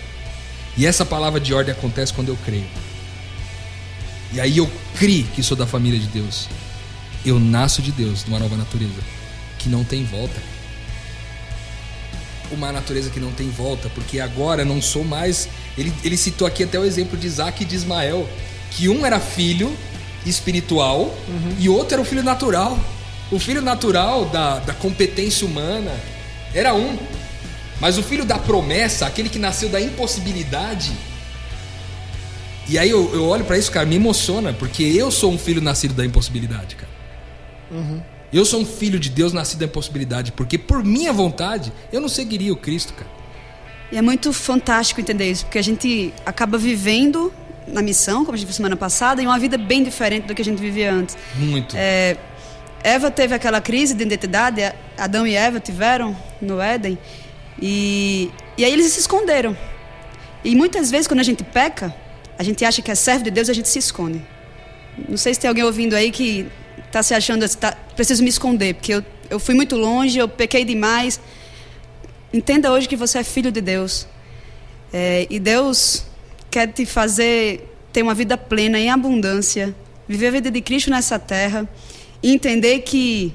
[0.76, 2.66] E essa palavra de ordem acontece quando eu creio.
[4.32, 6.48] E aí eu criei que sou da família de Deus.
[7.24, 9.00] Eu nasço de Deus, de uma nova natureza,
[9.58, 10.40] que não tem volta.
[12.50, 15.48] Uma natureza que não tem volta, porque agora não sou mais.
[15.76, 18.28] Ele, ele citou aqui até o exemplo de Isaac e de Ismael,
[18.70, 19.74] que um era filho
[20.24, 21.56] espiritual uhum.
[21.58, 22.78] e outro era o filho natural.
[23.30, 25.92] O filho natural da, da competência humana
[26.54, 26.96] era um.
[27.80, 30.92] Mas o filho da promessa, aquele que nasceu da impossibilidade.
[32.68, 35.60] E aí eu, eu olho para isso, cara, me emociona, porque eu sou um filho
[35.60, 36.90] nascido da impossibilidade, cara.
[37.70, 38.00] Uhum.
[38.32, 42.08] Eu sou um filho de Deus nascido da impossibilidade, porque por minha vontade eu não
[42.08, 43.10] seguiria o Cristo, cara.
[43.92, 47.32] E é muito fantástico entender isso, porque a gente acaba vivendo
[47.68, 50.42] na missão, como a gente viu semana passada, e uma vida bem diferente do que
[50.42, 51.16] a gente vivia antes.
[51.36, 51.76] Muito.
[51.76, 52.16] É,
[52.82, 54.60] Eva teve aquela crise de identidade,
[54.98, 56.98] Adão e Eva tiveram no Éden,
[57.60, 59.56] e, e aí eles se esconderam.
[60.44, 61.94] E muitas vezes, quando a gente peca,
[62.38, 64.20] a gente acha que é servo de Deus, a gente se esconde.
[65.08, 66.46] Não sei se tem alguém ouvindo aí que
[66.86, 70.28] está se achando, assim, tá, preciso me esconder, porque eu, eu fui muito longe, eu
[70.28, 71.20] pequei demais.
[72.32, 74.06] Entenda hoje que você é filho de Deus.
[74.92, 76.04] É, e Deus
[76.50, 79.74] quer te fazer ter uma vida plena, em abundância,
[80.06, 81.68] viver a vida de Cristo nessa terra
[82.22, 83.32] e entender que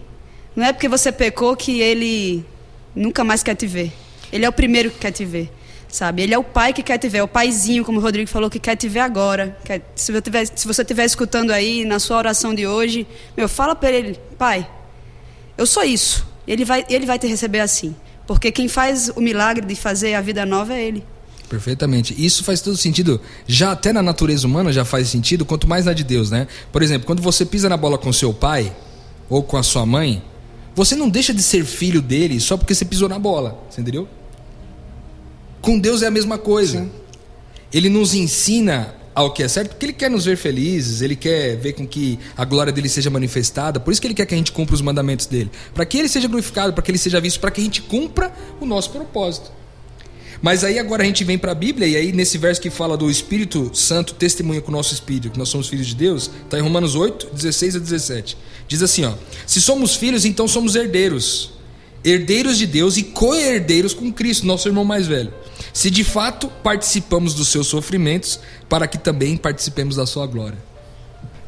[0.56, 2.46] não é porque você pecou que Ele
[2.96, 3.92] nunca mais quer te ver.
[4.32, 5.52] Ele é o primeiro que quer te ver,
[5.90, 6.22] sabe?
[6.22, 8.50] Ele é o pai que quer te ver, é o paizinho, como o Rodrigo falou,
[8.50, 9.58] que quer te ver agora.
[9.64, 13.50] Quer, se, você tiver, se você estiver escutando aí na sua oração de hoje, meu,
[13.50, 14.68] fala para ele, pai,
[15.58, 16.26] eu sou isso.
[16.48, 17.96] Ele vai, ele vai te receber assim.
[18.26, 21.04] Porque quem faz o milagre de fazer a vida nova é ele.
[21.50, 22.16] Perfeitamente.
[22.18, 23.20] Isso faz todo sentido.
[23.46, 26.48] Já até na natureza humana já faz sentido, quanto mais na de Deus, né?
[26.72, 28.74] Por exemplo, quando você pisa na bola com seu pai
[29.30, 30.24] ou com a sua mãe,
[30.74, 34.08] você não deixa de ser filho dele só porque você pisou na bola, entendeu?
[35.62, 36.80] Com Deus é a mesma coisa.
[36.80, 36.92] Sim.
[37.72, 41.58] Ele nos ensina ao que é certo, porque ele quer nos ver felizes, ele quer
[41.58, 44.38] ver com que a glória dele seja manifestada, por isso que ele quer que a
[44.38, 47.40] gente cumpra os mandamentos dele, para que ele seja glorificado, para que ele seja visto,
[47.40, 49.52] para que a gente cumpra o nosso propósito.
[50.42, 52.98] Mas aí agora a gente vem para a Bíblia e aí nesse verso que fala
[52.98, 56.58] do Espírito Santo testemunha com o nosso espírito que nós somos filhos de Deus, está
[56.58, 58.38] em Romanos 8, 16 a 17.
[58.68, 59.14] Diz assim, ó:
[59.46, 61.52] Se somos filhos, então somos herdeiros,
[62.04, 65.34] herdeiros de Deus e co-herdeiros com Cristo, nosso irmão mais velho.
[65.74, 70.58] Se de fato participamos dos seus sofrimentos, para que também participemos da sua glória.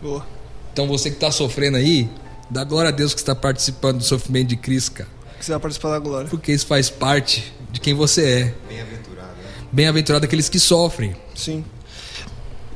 [0.01, 0.25] Boa.
[0.71, 2.09] Então você que está sofrendo aí,
[2.49, 5.09] dá glória a Deus que está participando do sofrimento de Cristo, cara.
[5.37, 6.29] Que você vai participar da glória.
[6.29, 8.53] Porque isso faz parte de quem você é.
[8.67, 9.29] Bem-aventurado.
[9.29, 9.67] Né?
[9.71, 11.15] Bem-aventurado aqueles que sofrem.
[11.35, 11.65] Sim.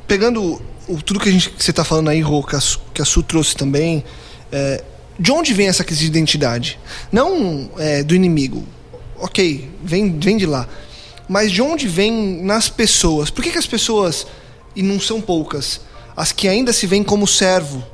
[0.06, 2.60] Pegando o, tudo que, a gente, que você está falando aí, Rô, que a,
[2.92, 4.04] que a Su trouxe também,
[4.50, 4.82] é,
[5.18, 6.78] de onde vem essa crise de identidade?
[7.10, 8.64] Não é, do inimigo.
[9.18, 10.68] ok, vem, vem de lá.
[11.28, 13.30] Mas de onde vem nas pessoas?
[13.30, 14.26] Por que, que as pessoas,
[14.76, 15.80] e não são poucas,
[16.16, 17.84] as que ainda se veem como servo,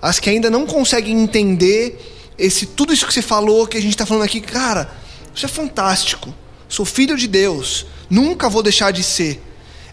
[0.00, 3.92] as que ainda não conseguem entender esse tudo isso que você falou, que a gente
[3.92, 4.90] está falando aqui, cara,
[5.34, 6.34] isso é fantástico.
[6.68, 9.40] Sou filho de Deus, nunca vou deixar de ser.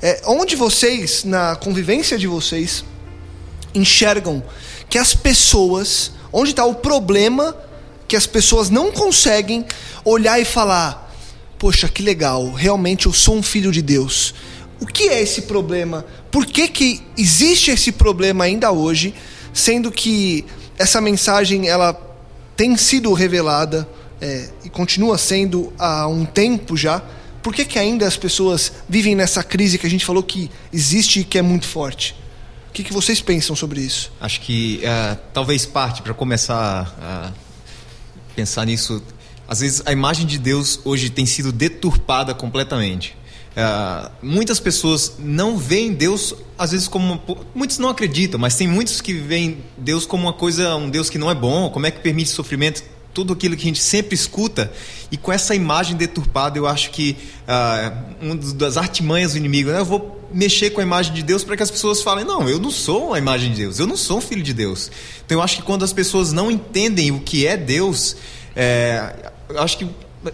[0.01, 2.83] É, onde vocês, na convivência de vocês,
[3.73, 4.43] enxergam
[4.89, 7.55] que as pessoas, onde está o problema
[8.07, 9.65] que as pessoas não conseguem
[10.03, 11.13] olhar e falar:
[11.57, 14.33] Poxa, que legal, realmente eu sou um filho de Deus.
[14.79, 16.05] O que é esse problema?
[16.31, 19.13] Por que, que existe esse problema ainda hoje,
[19.53, 20.43] sendo que
[20.77, 21.93] essa mensagem ela
[22.57, 23.87] tem sido revelada
[24.19, 27.01] é, e continua sendo há um tempo já?
[27.43, 31.21] Por que, que ainda as pessoas vivem nessa crise que a gente falou que existe
[31.21, 32.15] e que é muito forte?
[32.71, 34.13] O que, que vocês pensam sobre isso?
[34.21, 37.31] Acho que uh, talvez parte para começar a
[38.33, 39.03] pensar nisso.
[39.45, 43.13] Às vezes a imagem de Deus hoje tem sido deturpada completamente.
[43.51, 48.69] Uh, muitas pessoas não veem Deus às vezes como uma, muitos não acreditam, mas tem
[48.69, 51.69] muitos que veem Deus como uma coisa, um Deus que não é bom.
[51.71, 52.85] Como é que permite sofrimento?
[53.13, 54.71] Tudo aquilo que a gente sempre escuta
[55.11, 59.79] e com essa imagem deturpada, eu acho que uh, uma das artimanhas do inimigo, né?
[59.79, 62.59] eu vou mexer com a imagem de Deus para que as pessoas falem: não, eu
[62.59, 64.91] não sou a imagem de Deus, eu não sou um filho de Deus.
[65.25, 68.15] Então eu acho que quando as pessoas não entendem o que é Deus,
[68.55, 69.87] é, acho que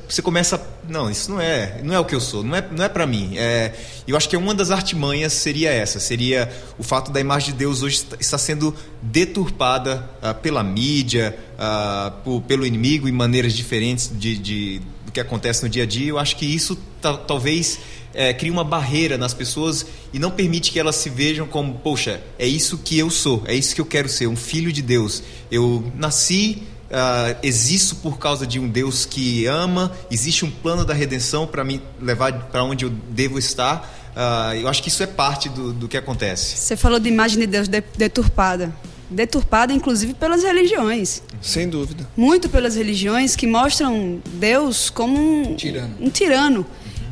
[0.07, 2.83] você começa não isso não é não é o que eu sou não é não
[2.83, 3.73] é para mim é,
[4.05, 7.83] eu acho que uma das artimanhas seria essa seria o fato da imagem de Deus
[7.83, 14.37] hoje está sendo deturpada uh, pela mídia uh, por, pelo inimigo em maneiras diferentes de,
[14.37, 16.77] de, do que acontece no dia a dia eu acho que isso
[17.25, 17.79] talvez
[18.13, 22.21] é, cria uma barreira nas pessoas e não permite que elas se vejam como poxa
[22.37, 25.23] é isso que eu sou é isso que eu quero ser um filho de Deus
[25.49, 30.93] eu nasci Uh, existo por causa de um Deus que ama, existe um plano da
[30.93, 33.93] redenção para me levar para onde eu devo estar.
[34.15, 36.55] Uh, eu acho que isso é parte do, do que acontece.
[36.55, 38.73] Você falou de imagem de Deus deturpada.
[39.09, 41.23] Deturpada, inclusive, pelas religiões.
[41.41, 42.07] Sem dúvida.
[42.15, 45.95] Muito pelas religiões que mostram Deus como um tirano.
[45.99, 46.65] Um tirano.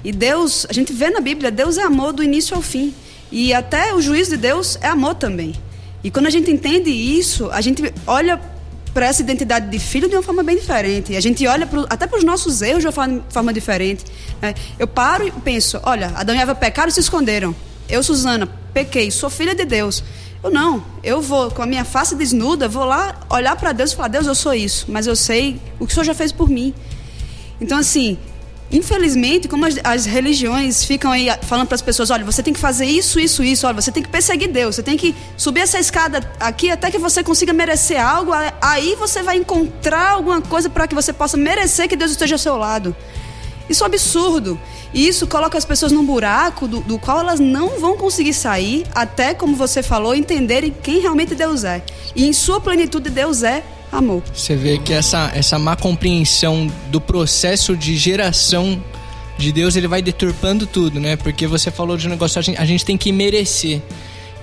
[0.04, 2.94] E Deus, a gente vê na Bíblia, Deus é amor do início ao fim.
[3.32, 5.56] E até o juízo de Deus é amor também.
[6.04, 8.40] E quando a gente entende isso, a gente olha
[8.94, 11.16] para essa identidade de filho de uma forma bem diferente.
[11.18, 14.06] A gente olha pro, até para os nossos erros de uma forma, forma diferente.
[14.42, 14.54] Né?
[14.80, 17.56] Eu paro e penso: olha, Adão e Eva pecaram e se esconderam.
[17.90, 20.04] Eu, Suzana, pequei, sou filha de Deus.
[20.46, 23.96] Eu não, eu vou com a minha face desnuda, vou lá olhar para Deus e
[23.96, 26.48] falar: Deus, eu sou isso, mas eu sei o que o Senhor já fez por
[26.48, 26.72] mim.
[27.60, 28.16] Então, assim,
[28.72, 32.60] Infelizmente, como as, as, religiões ficam aí falando para as pessoas, olha, você tem que
[32.60, 35.80] fazer isso, isso, isso, olha, você tem que perseguir Deus, você tem que subir essa
[35.80, 40.88] escada aqui até que você consiga merecer algo, aí você vai encontrar alguma coisa para
[40.88, 42.96] que você possa merecer que Deus esteja ao seu lado.
[43.70, 44.60] Isso é um absurdo.
[44.94, 48.86] E isso coloca as pessoas num buraco do, do qual elas não vão conseguir sair,
[48.94, 51.84] até, como você falou, entenderem quem realmente Deus é.
[52.16, 54.24] E em sua plenitude, Deus é amor.
[54.34, 58.82] Você vê que essa, essa má compreensão do processo de geração
[59.38, 61.16] de Deus, ele vai deturpando tudo, né?
[61.16, 63.82] Porque você falou de um negócio, a gente, a gente tem que merecer.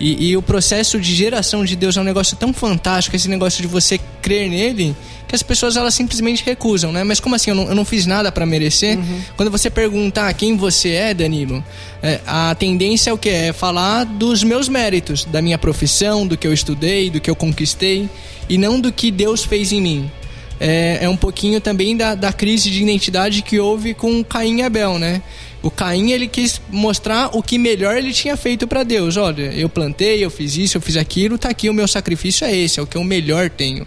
[0.03, 3.62] E, e, o processo de geração de Deus é um negócio tão fantástico, esse negócio
[3.62, 4.97] de você crer nele,
[5.29, 7.05] que as pessoas elas simplesmente recusam, né?
[7.05, 7.51] Mas como assim?
[7.51, 8.99] Eu não, eu não fiz nada para merecer?
[8.99, 9.21] Uhum.
[9.37, 11.65] Quando você perguntar quem você é, Danilo,
[12.03, 13.29] é, a tendência é o que?
[13.29, 17.37] É falar dos meus méritos, da minha profissão, do que eu estudei, do que eu
[17.37, 18.11] conquistei
[18.49, 20.11] e não do que Deus fez em mim.
[20.59, 24.62] É, é um pouquinho também da, da crise de identidade que houve com Caim e
[24.62, 25.23] Abel, né?
[25.62, 29.16] O Caim ele quis mostrar o que melhor ele tinha feito para Deus.
[29.16, 32.55] Olha, eu plantei, eu fiz isso, eu fiz aquilo, tá aqui o meu sacrifício é
[32.55, 33.87] esse, é o que eu melhor tenho.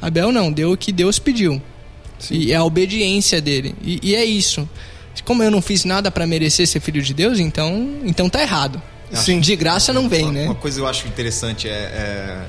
[0.00, 1.60] Abel não, deu o que Deus pediu.
[2.18, 2.34] Sim.
[2.34, 3.74] E é a obediência dele.
[3.82, 4.68] E, e é isso.
[5.24, 8.80] Como eu não fiz nada para merecer ser filho de Deus, então, então tá errado.
[9.12, 9.40] Sim.
[9.40, 10.44] De graça não vem, uma, né?
[10.44, 12.46] Uma coisa eu acho interessante é, é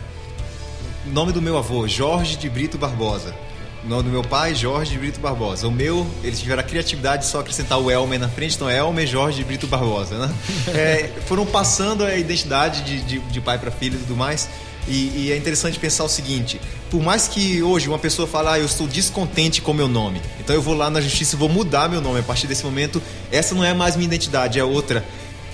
[1.08, 3.36] nome do meu avô, Jorge de Brito Barbosa.
[3.84, 5.68] O nome do meu pai, Jorge Brito Barbosa.
[5.68, 8.78] O meu, eles tiveram a criatividade de só acrescentar o Elmer na frente, então é
[8.78, 10.34] Elmer Jorge Brito Barbosa, né?
[10.74, 14.48] É, foram passando a identidade de, de, de pai para filho e tudo mais.
[14.88, 18.60] E, e, é interessante pensar o seguinte: por mais que hoje uma pessoa fale, ah,
[18.60, 21.90] eu estou descontente com meu nome, então eu vou lá na justiça e vou mudar
[21.90, 22.20] meu nome.
[22.20, 25.04] A partir desse momento, essa não é mais minha identidade, é outra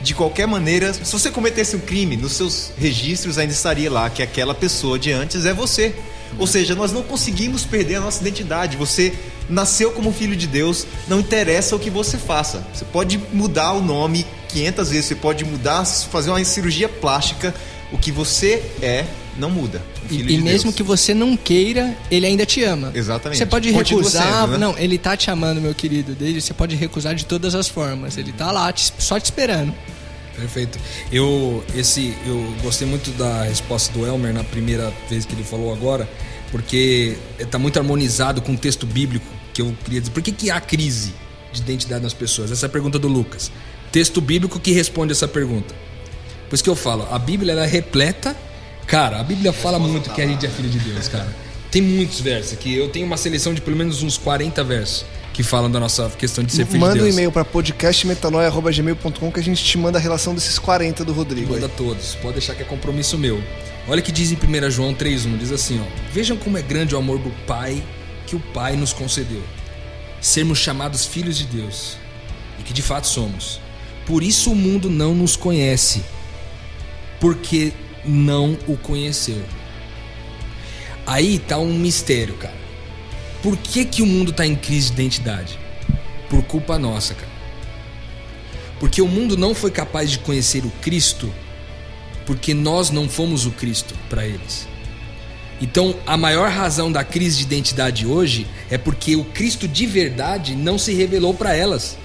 [0.02, 4.22] de qualquer maneira, se você cometesse um crime, nos seus registros ainda estaria lá que
[4.22, 5.96] aquela pessoa de antes é você.
[6.38, 8.78] Ou seja, nós não conseguimos perder a nossa identidade.
[8.78, 9.14] Você
[9.50, 12.66] nasceu como filho de Deus, não interessa o que você faça.
[12.74, 17.54] Você pode mudar o nome 500 vezes, você pode mudar, fazer uma cirurgia plástica,
[17.92, 19.06] o que você é
[19.38, 19.82] não muda.
[20.06, 20.76] E, filho e de mesmo Deus.
[20.76, 22.92] que você não queira, ele ainda te ama.
[22.94, 23.38] Exatamente.
[23.38, 24.42] Você pode Continua recusar.
[24.42, 24.58] sendo, né?
[24.58, 26.14] Não, ele tá te amando, meu querido.
[26.16, 28.18] Desde você pode recusar de todas as formas.
[28.18, 29.74] Ele tá lá, te- só te esperando.
[30.36, 30.78] Perfeito.
[31.12, 35.74] Eu esse eu gostei muito da resposta do Elmer na primeira vez que ele falou
[35.74, 36.08] agora,
[36.52, 40.12] porque está muito harmonizado com o texto bíblico que eu queria dizer.
[40.14, 41.14] Por que, que há crise
[41.52, 42.52] de identidade nas pessoas?
[42.52, 43.52] Essa é a pergunta do Lucas.
[43.92, 45.74] Texto bíblico que responde essa pergunta.
[46.48, 48.36] Por isso que eu falo, a Bíblia ela é repleta.
[48.88, 51.28] Cara, a Bíblia fala muito que a gente é filho de Deus, cara.
[51.70, 52.74] Tem muitos versos aqui.
[52.74, 56.44] Eu tenho uma seleção de pelo menos uns 40 versos que falam da nossa questão
[56.44, 57.14] de ser filho Manda de um Deus.
[57.14, 61.54] e-mail para podcastmetanoia.gmail.com que a gente te manda a relação desses 40 do Rodrigo.
[61.54, 61.62] aí.
[61.62, 63.44] Manda todos, pode deixar que é compromisso meu.
[63.90, 66.96] Olha o que diz em 1 João 3,1: diz assim: ó, Vejam como é grande
[66.96, 67.84] o amor do Pai
[68.26, 69.44] que o Pai nos concedeu.
[70.22, 71.98] Sermos chamados filhos de Deus,
[72.60, 73.60] e que de fato somos.
[74.06, 76.02] Por isso o mundo não nos conhece,
[77.20, 77.74] porque
[78.08, 79.44] não o conheceu.
[81.06, 82.58] Aí tá um mistério, cara.
[83.42, 85.60] Por que, que o mundo tá em crise de identidade?
[86.30, 87.32] Por culpa nossa, cara.
[88.80, 91.32] Porque o mundo não foi capaz de conhecer o Cristo
[92.28, 94.68] porque nós não fomos o Cristo para eles.
[95.62, 100.54] Então, a maior razão da crise de identidade hoje é porque o Cristo de verdade
[100.54, 101.98] não se revelou para elas.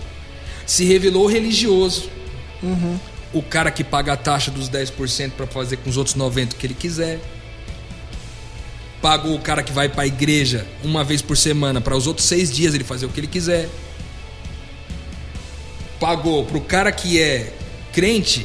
[0.64, 2.08] Se revelou religioso.
[3.32, 6.56] O cara que paga a taxa dos 10% para fazer com os outros 90% o
[6.56, 7.20] que ele quiser.
[9.00, 12.26] Pagou o cara que vai para a igreja uma vez por semana para os outros
[12.26, 13.68] seis dias ele fazer o que ele quiser
[16.02, 17.54] pagou pro cara que é
[17.92, 18.44] crente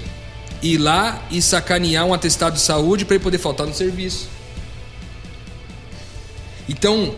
[0.62, 4.30] ir lá e sacanear um atestado de saúde para ele poder faltar no serviço.
[6.70, 7.16] Então,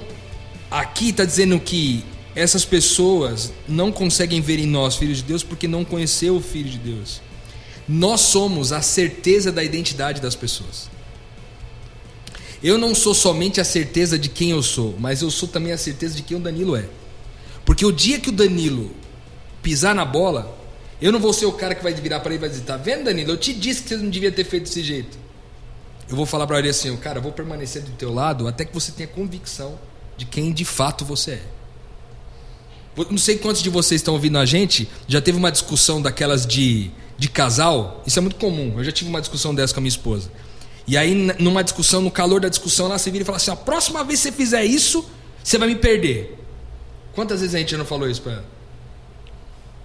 [0.72, 5.68] aqui está dizendo que essas pessoas não conseguem ver em nós filhos de Deus porque
[5.68, 7.22] não conheceu o filho de Deus.
[7.92, 10.88] Nós somos a certeza da identidade das pessoas.
[12.62, 15.78] Eu não sou somente a certeza de quem eu sou, mas eu sou também a
[15.78, 16.88] certeza de quem o Danilo é.
[17.66, 18.92] Porque o dia que o Danilo
[19.64, 20.56] pisar na bola,
[21.02, 22.78] eu não vou ser o cara que vai virar para ele e vai dizer: Tá
[22.78, 23.32] vendo, Danilo?
[23.32, 25.18] Eu te disse que você não devia ter feito desse jeito.
[26.08, 28.74] Eu vou falar para ele assim: Cara, eu vou permanecer do teu lado até que
[28.74, 29.80] você tenha convicção
[30.16, 31.42] de quem de fato você é.
[33.10, 36.92] Não sei quantos de vocês estão ouvindo a gente, já teve uma discussão daquelas de,
[37.20, 38.02] de casal.
[38.08, 38.74] Isso é muito comum.
[38.78, 40.32] Eu já tive uma discussão dessa com a minha esposa.
[40.88, 43.56] E aí, numa discussão, no calor da discussão, ela se vira e fala assim: A
[43.56, 45.06] próxima vez que você fizer isso,
[45.44, 46.36] você vai me perder.
[47.14, 48.46] Quantas vezes a gente já não falou isso pra ela?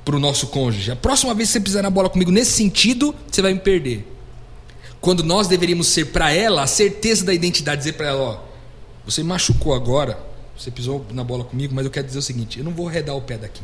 [0.05, 0.93] Pro nosso cônjuge.
[0.93, 4.07] A próxima vez que você pisar na bola comigo nesse sentido, você vai me perder.
[5.01, 8.41] Quando nós deveríamos ser para ela a certeza da identidade, dizer para ela, ó,
[9.05, 10.19] você me machucou agora,
[10.57, 13.15] você pisou na bola comigo, mas eu quero dizer o seguinte, eu não vou arredar
[13.17, 13.63] o pé daqui.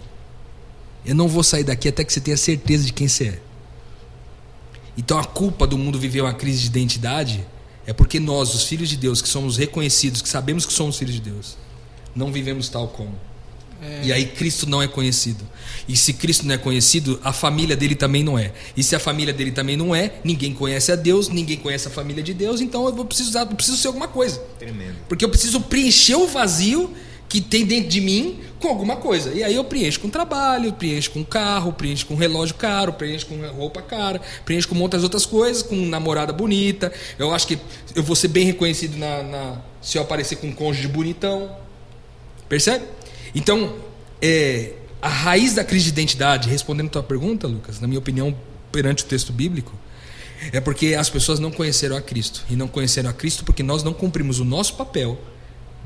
[1.06, 3.49] Eu não vou sair daqui até que você tenha certeza de quem você é.
[4.96, 7.46] Então a culpa do mundo viver uma crise de identidade
[7.86, 11.14] é porque nós, os filhos de Deus, que somos reconhecidos, que sabemos que somos filhos
[11.14, 11.56] de Deus,
[12.14, 13.14] não vivemos tal como.
[14.02, 15.42] E aí Cristo não é conhecido.
[15.88, 18.52] E se Cristo não é conhecido, a família dele também não é.
[18.76, 21.90] E se a família dele também não é, ninguém conhece a Deus, ninguém conhece a
[21.90, 24.38] família de Deus, então eu vou precisar, eu preciso ser alguma coisa.
[24.58, 24.96] Tremendo.
[25.08, 26.94] Porque eu preciso preencher o vazio
[27.30, 29.32] que tem dentro de mim com alguma coisa.
[29.32, 33.36] E aí eu preencho com trabalho, preencho com carro, preencho com relógio caro, preencho com
[33.52, 36.92] roupa cara, preencho com muitas outras coisas, com namorada bonita.
[37.16, 37.56] Eu acho que
[37.94, 41.56] eu vou ser bem reconhecido na, na- se eu aparecer com um cônjuge bonitão.
[42.48, 42.84] Percebe?
[43.32, 43.76] Então,
[44.20, 48.36] é, a raiz da crise de identidade, respondendo a tua pergunta, Lucas, na minha opinião,
[48.72, 49.72] perante o texto bíblico,
[50.52, 52.44] é porque as pessoas não conheceram a Cristo.
[52.50, 55.16] E não conheceram a Cristo porque nós não cumprimos o nosso papel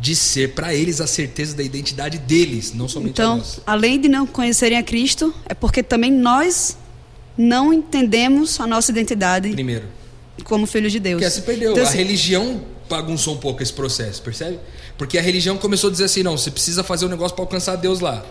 [0.05, 3.63] de ser para eles a certeza da identidade deles, não somente Então, nossa.
[3.65, 6.77] além de não conhecerem a Cristo, é porque também nós
[7.39, 9.87] não entendemos a nossa identidade Primeiro.
[10.45, 11.23] como filhos de Deus.
[11.23, 11.71] Porque se perdeu.
[11.73, 14.59] Então, a assim, religião bagunçou um pouco esse processo, percebe?
[14.99, 17.77] Porque a religião começou a dizer assim: não, você precisa fazer um negócio para alcançar
[17.77, 18.23] Deus lá.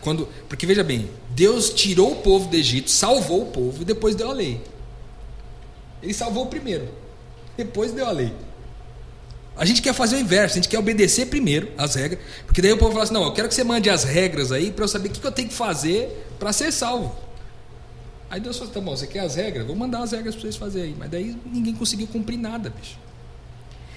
[0.00, 4.14] Quando, porque veja bem, Deus tirou o povo do Egito, salvou o povo e depois
[4.14, 4.62] deu a lei.
[6.02, 6.88] Ele salvou primeiro,
[7.54, 8.32] depois deu a lei.
[9.58, 12.72] A gente quer fazer o inverso, a gente quer obedecer primeiro as regras, porque daí
[12.72, 14.88] o povo fala assim: não, eu quero que você mande as regras aí para eu
[14.88, 17.14] saber o que que eu tenho que fazer para ser salvo.
[18.30, 19.66] Aí Deus falou: tá bom, você quer as regras?
[19.66, 20.96] Vou mandar as regras para vocês fazerem aí.
[20.96, 22.96] Mas daí ninguém conseguiu cumprir nada, bicho.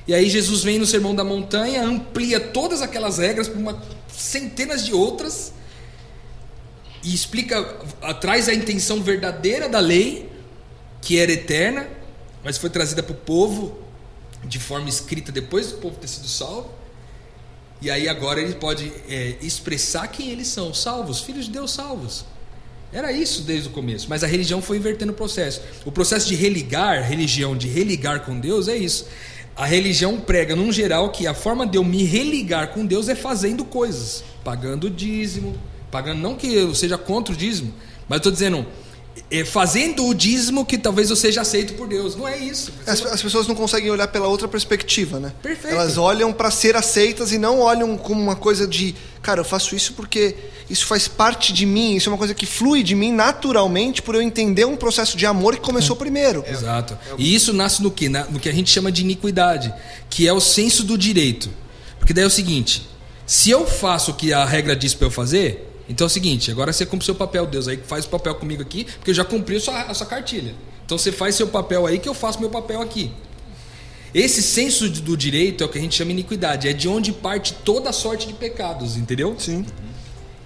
[0.07, 3.81] E aí Jesus vem no Sermão da Montanha, amplia todas aquelas regras para uma
[4.11, 5.53] centenas de outras
[7.03, 7.63] e explica,
[8.19, 10.27] traz a intenção verdadeira da lei,
[11.01, 11.87] que era eterna,
[12.43, 13.77] mas foi trazida para o povo
[14.43, 16.69] de forma escrita depois do povo ter sido salvo.
[17.81, 22.25] E aí agora ele pode é, expressar quem eles são, salvos, filhos de Deus salvos.
[22.93, 25.61] Era isso desde o começo, mas a religião foi invertendo o processo.
[25.85, 29.07] O processo de religar, religião, de religar com Deus é isso.
[29.55, 33.15] A religião prega, num geral, que a forma de eu me religar com Deus é
[33.15, 35.57] fazendo coisas, pagando dízimo,
[35.89, 37.73] pagando, não que eu seja contra o dízimo,
[38.07, 38.65] mas estou dizendo,
[39.45, 42.15] fazendo o dízimo que talvez eu seja aceito por Deus.
[42.15, 42.71] Não é isso.
[42.85, 45.33] As, as pessoas não conseguem olhar pela outra perspectiva, né?
[45.41, 45.73] Perfeito.
[45.73, 49.75] Elas olham para ser aceitas e não olham como uma coisa de, cara, eu faço
[49.75, 50.35] isso porque
[50.69, 54.15] isso faz parte de mim, isso é uma coisa que flui de mim naturalmente por
[54.15, 56.43] eu entender um processo de amor que começou primeiro.
[56.47, 56.97] Exato.
[57.17, 58.09] E isso nasce no que?
[58.09, 59.73] No que a gente chama de iniquidade,
[60.09, 61.49] que é o senso do direito.
[61.99, 62.89] Porque daí é o seguinte:
[63.25, 66.49] se eu faço o que a regra diz para eu fazer, então é o seguinte,
[66.49, 69.23] agora você cumpre seu papel, Deus, aí faz o papel comigo aqui, porque eu já
[69.23, 70.55] cumpri a sua, a sua cartilha.
[70.85, 73.11] Então você faz seu papel aí que eu faço meu papel aqui.
[74.13, 77.13] Esse senso do direito é o que a gente chama de iniquidade, é de onde
[77.13, 79.35] parte toda a sorte de pecados, entendeu?
[79.37, 79.65] Sim.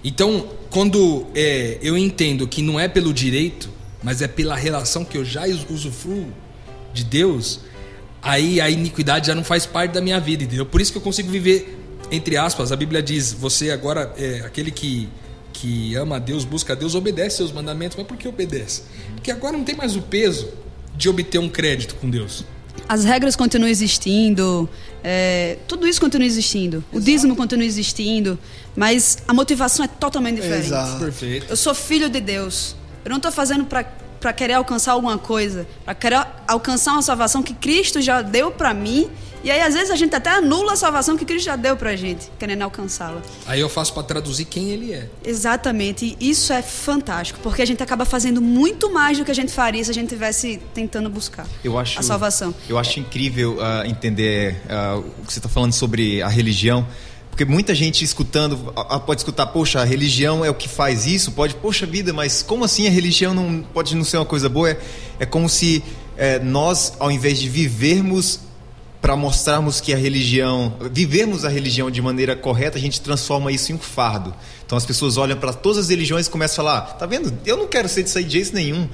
[0.04, 3.68] Então, quando é, eu entendo que não é pelo direito,
[4.02, 6.28] mas é pela relação que eu já us- usufruo
[6.94, 7.60] de Deus,
[8.22, 10.64] aí a iniquidade já não faz parte da minha vida, entendeu?
[10.64, 11.76] Por isso que eu consigo viver,
[12.08, 15.08] entre aspas, a Bíblia diz: você agora é aquele que,
[15.56, 17.96] que ama a Deus, busca a Deus, obedece seus mandamentos.
[17.96, 18.82] Mas por que obedece?
[19.14, 20.48] Porque agora não tem mais o peso
[20.94, 22.44] de obter um crédito com Deus.
[22.88, 24.68] As regras continuam existindo,
[25.02, 28.38] é, tudo isso continua existindo, o dízimo continua existindo,
[28.76, 30.66] mas a motivação é totalmente diferente.
[30.66, 30.98] Exato.
[31.00, 31.46] Perfeito.
[31.48, 32.76] Eu sou filho de Deus.
[33.04, 33.84] Eu não estou fazendo para
[34.32, 39.10] querer alcançar alguma coisa, para querer alcançar uma salvação que Cristo já deu para mim.
[39.44, 41.90] E aí, às vezes, a gente até anula a salvação que Cristo já deu para
[41.90, 43.22] a gente, querendo alcançá-la.
[43.46, 45.08] Aí eu faço para traduzir quem ele é.
[45.24, 46.16] Exatamente.
[46.18, 49.52] E isso é fantástico, porque a gente acaba fazendo muito mais do que a gente
[49.52, 52.52] faria se a gente tivesse tentando buscar Eu acho, a salvação.
[52.68, 56.84] Eu acho incrível ah, entender ah, o que você está falando sobre a religião.
[57.36, 61.04] Porque muita gente escutando ah, ah, pode escutar, poxa, a religião é o que faz
[61.04, 64.48] isso, pode, poxa vida, mas como assim a religião não pode não ser uma coisa
[64.48, 64.70] boa?
[64.70, 64.78] É,
[65.20, 65.84] é como se
[66.16, 68.40] eh, nós, ao invés de vivermos
[69.02, 73.70] para mostrarmos que a religião, vivermos a religião de maneira correta, a gente transforma isso
[73.70, 74.34] em um fardo.
[74.64, 77.30] Então as pessoas olham para todas as religiões e começam a falar: tá vendo?
[77.44, 78.88] Eu não quero ser disso aí de jeito nenhum.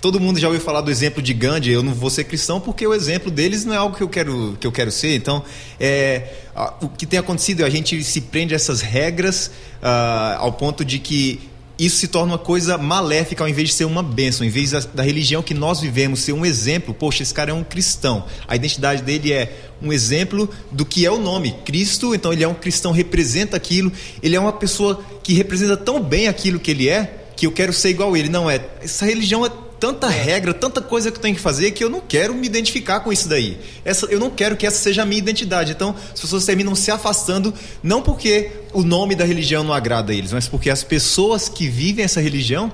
[0.00, 1.70] Todo mundo já ouviu falar do exemplo de Gandhi.
[1.70, 4.56] Eu não vou ser cristão porque o exemplo deles não é algo que eu quero,
[4.60, 5.14] que eu quero ser.
[5.14, 5.44] Então,
[5.78, 6.34] é,
[6.80, 9.50] o que tem acontecido é a gente se prende a essas regras
[9.82, 11.40] ah, ao ponto de que
[11.80, 14.80] isso se torna uma coisa maléfica ao invés de ser uma bênção, em vez da,
[14.80, 16.92] da religião que nós vivemos ser um exemplo.
[16.92, 18.26] Poxa, esse cara é um cristão.
[18.46, 22.14] A identidade dele é um exemplo do que é o nome Cristo.
[22.14, 23.90] Então ele é um cristão, representa aquilo.
[24.22, 27.72] Ele é uma pessoa que representa tão bem aquilo que ele é que eu quero
[27.72, 28.28] ser igual a ele.
[28.28, 28.60] Não é.
[28.82, 29.50] Essa religião é
[29.80, 33.00] tanta regra, tanta coisa que eu tenho que fazer que eu não quero me identificar
[33.00, 33.58] com isso daí.
[33.82, 35.72] Essa, eu não quero que essa seja a minha identidade.
[35.72, 37.52] Então, as pessoas terminam se afastando,
[37.82, 41.66] não porque o nome da religião não agrada a eles, mas porque as pessoas que
[41.66, 42.70] vivem essa religião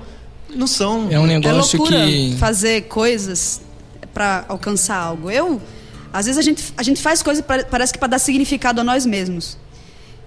[0.53, 1.07] não são.
[1.09, 2.35] É um É negócio loucura que.
[2.37, 3.61] fazer coisas
[4.13, 5.31] para alcançar algo.
[5.31, 5.61] Eu,
[6.11, 9.05] às vezes a gente, a gente faz coisas parece que para dar significado a nós
[9.05, 9.57] mesmos.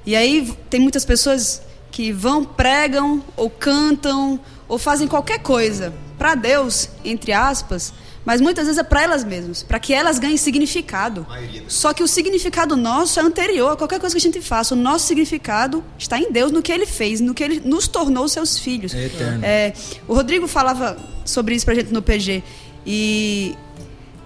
[0.07, 1.61] E aí tem muitas pessoas
[1.91, 7.95] que vão, pregam ou cantam ou fazem qualquer coisa para Deus, entre aspas,
[8.27, 11.27] mas muitas vezes é para elas mesmas, para que elas ganhem significado.
[11.66, 14.75] Só que o significado nosso é anterior a qualquer coisa que a gente faça.
[14.75, 18.29] O nosso significado está em Deus, no que Ele fez, no que Ele nos tornou
[18.29, 18.93] seus filhos.
[18.95, 19.41] É eterno.
[19.43, 19.73] É,
[20.07, 22.43] o Rodrigo falava sobre isso pra gente no PG.
[22.85, 23.57] E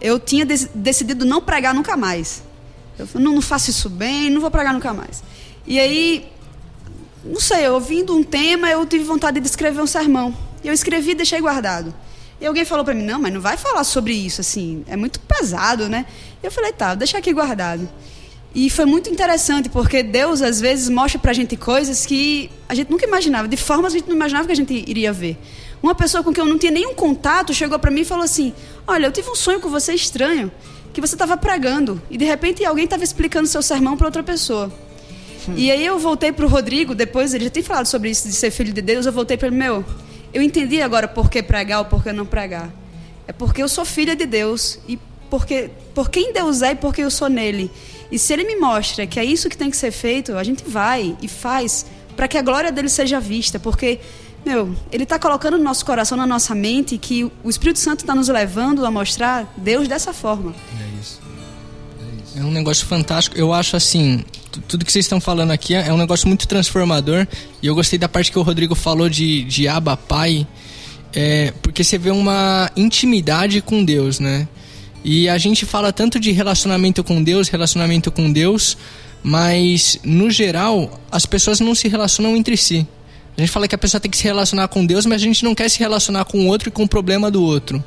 [0.00, 2.42] eu tinha dec- decidido não pregar nunca mais.
[2.98, 5.22] Eu falei, não, não faço isso bem, não vou pregar nunca mais.
[5.64, 6.28] E aí,
[7.24, 10.34] não sei, ouvindo um tema, eu tive vontade de escrever um sermão.
[10.64, 11.94] E eu escrevi e deixei guardado.
[12.40, 15.20] E alguém falou pra mim, não, mas não vai falar sobre isso, assim, é muito
[15.20, 16.04] pesado, né?
[16.42, 17.88] E eu falei, tá, vou deixar aqui guardado.
[18.54, 22.90] E foi muito interessante, porque Deus, às vezes, mostra pra gente coisas que a gente
[22.90, 25.36] nunca imaginava, de formas que a gente não imaginava que a gente iria ver.
[25.82, 28.54] Uma pessoa com quem eu não tinha nenhum contato chegou pra mim e falou assim:
[28.86, 30.50] Olha, eu tive um sonho com você estranho,
[30.92, 34.72] que você estava pregando, e de repente alguém estava explicando seu sermão para outra pessoa.
[35.56, 38.50] E aí eu voltei pro Rodrigo, depois ele já tinha falado sobre isso de ser
[38.50, 39.84] filho de Deus, eu voltei para ele, meu,
[40.34, 42.70] eu entendi agora por que pregar ou por que não pregar.
[43.26, 44.98] É porque eu sou filha de Deus e
[45.30, 47.70] porque por quem Deus é e porque eu sou nele.
[48.10, 50.64] E se ele me mostra que é isso que tem que ser feito, a gente
[50.66, 54.00] vai e faz para que a glória dele seja vista, porque
[54.44, 58.14] meu, ele está colocando no nosso coração, na nossa mente, que o Espírito Santo está
[58.14, 60.54] nos levando a mostrar Deus dessa forma.
[60.80, 61.20] É isso.
[62.36, 63.36] É um negócio fantástico.
[63.38, 66.48] Eu acho assim, tu- tudo que vocês estão falando aqui é é um negócio muito
[66.48, 67.26] transformador.
[67.62, 70.46] E eu gostei da parte que o Rodrigo falou de, de Abba Pai,
[71.14, 74.48] é, porque você vê uma intimidade com Deus, né?
[75.04, 78.76] E a gente fala tanto de relacionamento com Deus, relacionamento com Deus,
[79.22, 82.86] mas no geral as pessoas não se relacionam entre si.
[83.36, 85.44] A gente fala que a pessoa tem que se relacionar com Deus, mas a gente
[85.44, 87.82] não quer se relacionar com o outro e com o problema do outro.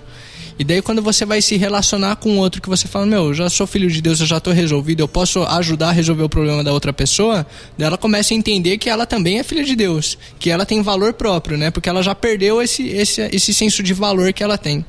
[0.59, 3.49] E daí quando você vai se relacionar com outro que você fala, meu, eu já
[3.49, 6.63] sou filho de Deus, eu já estou resolvido, eu posso ajudar a resolver o problema
[6.63, 7.45] da outra pessoa,
[7.77, 10.81] daí ela começa a entender que ela também é filha de Deus, que ela tem
[10.81, 11.69] valor próprio, né?
[11.69, 14.83] Porque ela já perdeu esse, esse, esse senso de valor que ela tem.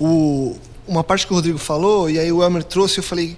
[0.00, 0.56] O,
[0.86, 3.36] uma parte que o Rodrigo falou, e aí o Elmer trouxe, eu falei.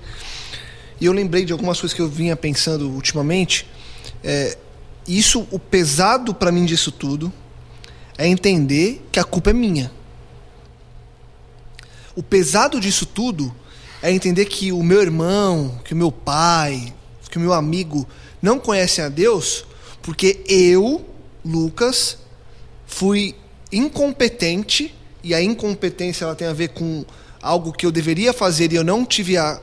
[1.01, 3.66] E eu lembrei de algumas coisas que eu vinha pensando ultimamente.
[4.24, 4.57] É,
[5.07, 7.33] isso, o pesado para mim disso tudo
[8.16, 9.91] é entender que a culpa é minha.
[12.18, 13.54] O pesado disso tudo
[14.02, 16.92] é entender que o meu irmão, que o meu pai,
[17.30, 18.08] que o meu amigo
[18.42, 19.64] não conhecem a Deus
[20.02, 21.06] porque eu,
[21.44, 22.18] Lucas,
[22.88, 23.36] fui
[23.70, 24.92] incompetente
[25.22, 27.04] e a incompetência ela tem a ver com
[27.40, 29.60] algo que eu deveria fazer e eu não tive a,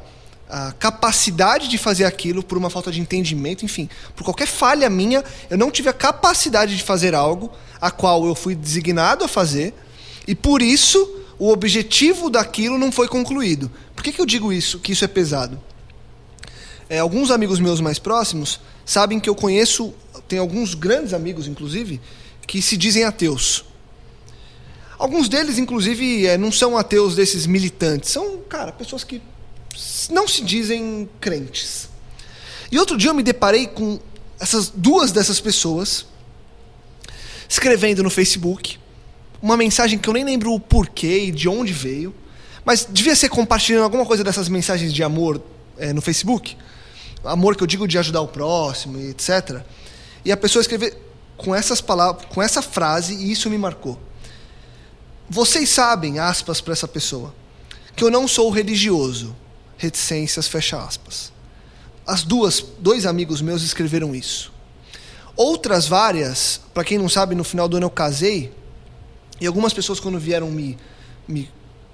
[0.50, 5.22] a capacidade de fazer aquilo por uma falta de entendimento, enfim, por qualquer falha minha,
[5.50, 7.52] eu não tive a capacidade de fazer algo
[7.82, 9.74] a qual eu fui designado a fazer
[10.26, 13.72] e por isso o objetivo daquilo não foi concluído.
[13.96, 14.80] Por que, que eu digo isso?
[14.80, 15.62] Que isso é pesado?
[16.90, 19.94] É, alguns amigos meus mais próximos sabem que eu conheço,
[20.28, 22.00] tem alguns grandes amigos, inclusive,
[22.48, 23.66] que se dizem ateus.
[24.98, 29.22] Alguns deles, inclusive, é, não são ateus desses militantes, são, cara, pessoas que
[30.10, 31.90] não se dizem crentes.
[32.72, 34.00] E outro dia eu me deparei com
[34.40, 36.06] essas duas dessas pessoas
[37.48, 38.80] escrevendo no Facebook
[39.46, 42.16] uma mensagem que eu nem lembro o porquê e de onde veio,
[42.66, 45.40] mas devia ser compartilhando alguma coisa dessas mensagens de amor
[45.78, 46.58] é, no Facebook.
[47.24, 49.62] Amor que eu digo de ajudar o próximo e etc.
[50.26, 51.00] E a pessoa escrever
[51.38, 54.00] com essas palavras, com essa frase, e isso me marcou.
[55.30, 57.32] Vocês sabem, aspas para essa pessoa,
[57.96, 59.36] que eu não sou religioso.
[59.78, 61.32] Reticências, fecha aspas.
[62.08, 64.52] As duas, dois amigos meus escreveram isso.
[65.36, 68.52] Outras várias, para quem não sabe, no final do ano eu casei,
[69.40, 70.78] e algumas pessoas quando vieram me,
[71.28, 71.50] me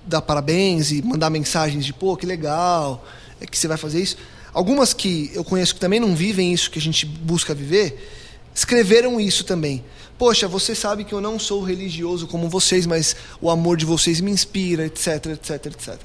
[0.05, 3.05] dar parabéns e mandar mensagens de, pô, que legal,
[3.39, 4.17] é que você vai fazer isso.
[4.53, 8.09] Algumas que eu conheço que também não vivem isso que a gente busca viver,
[8.53, 9.83] escreveram isso também.
[10.17, 14.21] Poxa, você sabe que eu não sou religioso como vocês, mas o amor de vocês
[14.21, 15.99] me inspira, etc, etc, etc.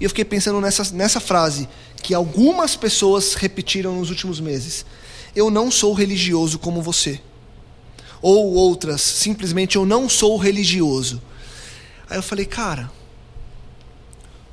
[0.00, 1.68] E eu fiquei pensando nessa, nessa frase
[2.02, 4.84] que algumas pessoas repetiram nos últimos meses.
[5.36, 7.20] Eu não sou religioso como você.
[8.22, 11.20] Ou outras, simplesmente eu não sou religioso.
[12.08, 12.90] Aí eu falei, cara,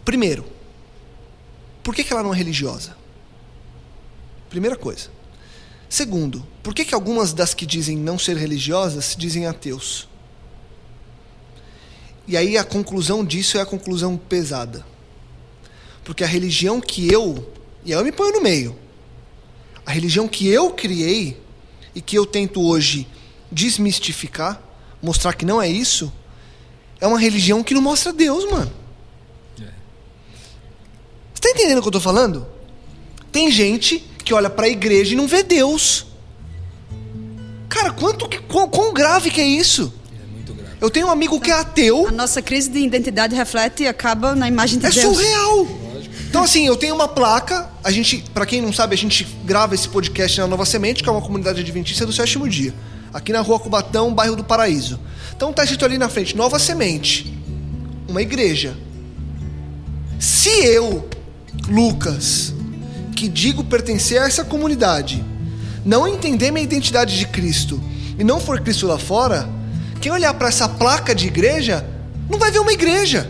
[0.05, 0.45] primeiro,
[1.83, 2.95] por que, que ela não é religiosa?
[4.49, 5.09] Primeira coisa.
[5.89, 10.07] Segundo, por que, que algumas das que dizem não ser religiosas dizem ateus?
[12.27, 14.85] E aí a conclusão disso é a conclusão pesada.
[16.03, 17.53] Porque a religião que eu,
[17.85, 18.77] e aí eu me ponho no meio,
[19.85, 21.41] a religião que eu criei
[21.95, 23.07] e que eu tento hoje
[23.51, 24.61] desmistificar,
[25.01, 26.11] mostrar que não é isso,
[26.99, 28.71] é uma religião que não mostra Deus, mano.
[31.33, 32.47] Você tá entendendo o que eu tô falando?
[33.31, 36.07] Tem gente que olha para a igreja e não vê Deus.
[37.69, 39.93] Cara, quanto que, quão, quão grave que é isso?
[40.81, 42.07] Eu tenho um amigo que é ateu.
[42.07, 45.15] A nossa crise de identidade reflete e acaba na imagem de É Deus.
[45.15, 45.67] surreal.
[46.29, 49.73] Então assim, eu tenho uma placa, a gente, para quem não sabe, a gente grava
[49.75, 52.73] esse podcast na Nova Semente, que é uma comunidade adventista do sétimo dia,
[53.17, 54.99] aqui na Rua Cubatão, bairro do Paraíso.
[55.35, 57.35] Então tá escrito ali na frente, Nova Semente,
[58.07, 58.77] uma igreja.
[60.19, 61.09] Se eu,
[61.67, 62.53] Lucas,
[63.15, 65.25] que digo pertencer a essa comunidade,
[65.83, 67.81] não entender minha identidade de Cristo
[68.19, 69.49] e não for Cristo lá fora,
[69.99, 71.83] quem olhar para essa placa de igreja
[72.29, 73.27] não vai ver uma igreja.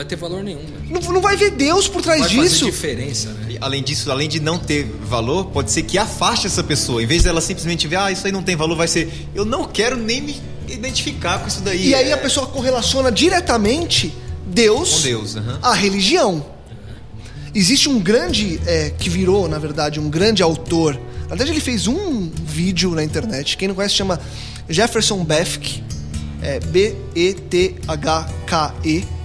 [0.00, 0.78] Não vai ter valor nenhum, né?
[0.88, 2.60] Não, não vai ver Deus por trás Vai disso.
[2.60, 3.58] fazer diferença, né?
[3.60, 7.02] Além disso, além de não ter valor, pode ser que afaste essa pessoa.
[7.02, 9.66] Em vez dela simplesmente ver, ah, isso aí não tem valor, vai ser, eu não
[9.66, 11.88] quero nem me identificar com isso daí.
[11.88, 14.10] E aí É a pessoa correlaciona diretamente
[14.46, 16.46] Deus, Com Deus, à religião.
[17.54, 20.98] Existe um grande, é, que virou, na verdade, um grande autor.
[21.22, 23.54] Na verdade, ele fez um vídeo na internet.
[23.58, 24.18] Quem não conhece chama
[24.66, 25.84] Jefferson Bethke.
[26.40, 27.80] É B-E-T-H-K-E.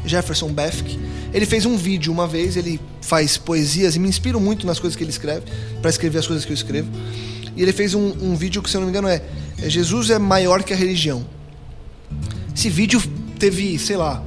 [0.05, 0.99] Jefferson Bethke.
[1.33, 2.55] Ele fez um vídeo uma vez.
[2.55, 5.45] Ele faz poesias e me inspiro muito nas coisas que ele escreve,
[5.81, 6.89] para escrever as coisas que eu escrevo.
[7.55, 9.21] E ele fez um, um vídeo que, se eu não me engano, é,
[9.61, 11.25] é Jesus é maior que a religião.
[12.55, 13.01] Esse vídeo
[13.39, 14.23] teve, sei lá,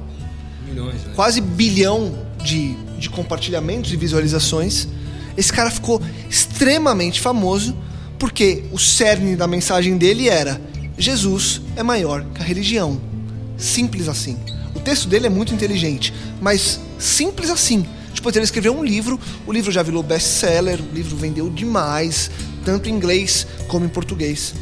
[0.67, 1.13] Milhões, né?
[1.15, 4.87] quase bilhão de, de compartilhamentos e visualizações.
[5.37, 7.75] Esse cara ficou extremamente famoso
[8.17, 10.61] porque o cerne da mensagem dele era:
[10.97, 12.99] Jesus é maior que a religião.
[13.57, 14.37] Simples assim.
[14.75, 17.85] O texto dele é muito inteligente, mas simples assim.
[18.13, 22.29] Depois ele escreveu um livro, o livro já virou best-seller, o livro vendeu demais,
[22.65, 24.53] tanto em inglês como em português.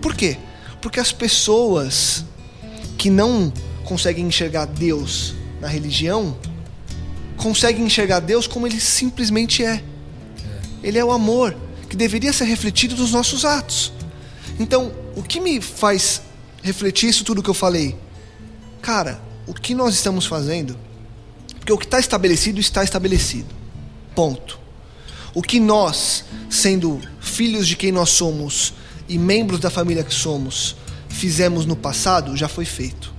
[0.00, 0.36] Por quê?
[0.80, 2.24] Porque as pessoas
[2.96, 3.52] que não
[3.84, 6.36] conseguem enxergar Deus na religião
[7.36, 9.82] conseguem enxergar Deus como ele simplesmente é.
[10.82, 11.56] Ele é o amor
[11.88, 13.92] que deveria ser refletido nos nossos atos.
[14.58, 16.22] Então, o que me faz
[16.62, 17.96] refletir isso tudo que eu falei?
[18.80, 19.20] Cara,
[19.52, 20.78] o que nós estamos fazendo?
[21.58, 23.54] Porque o que está estabelecido está estabelecido.
[24.14, 24.58] Ponto.
[25.34, 28.72] O que nós, sendo filhos de quem nós somos
[29.06, 30.74] e membros da família que somos,
[31.06, 33.12] fizemos no passado, já foi feito.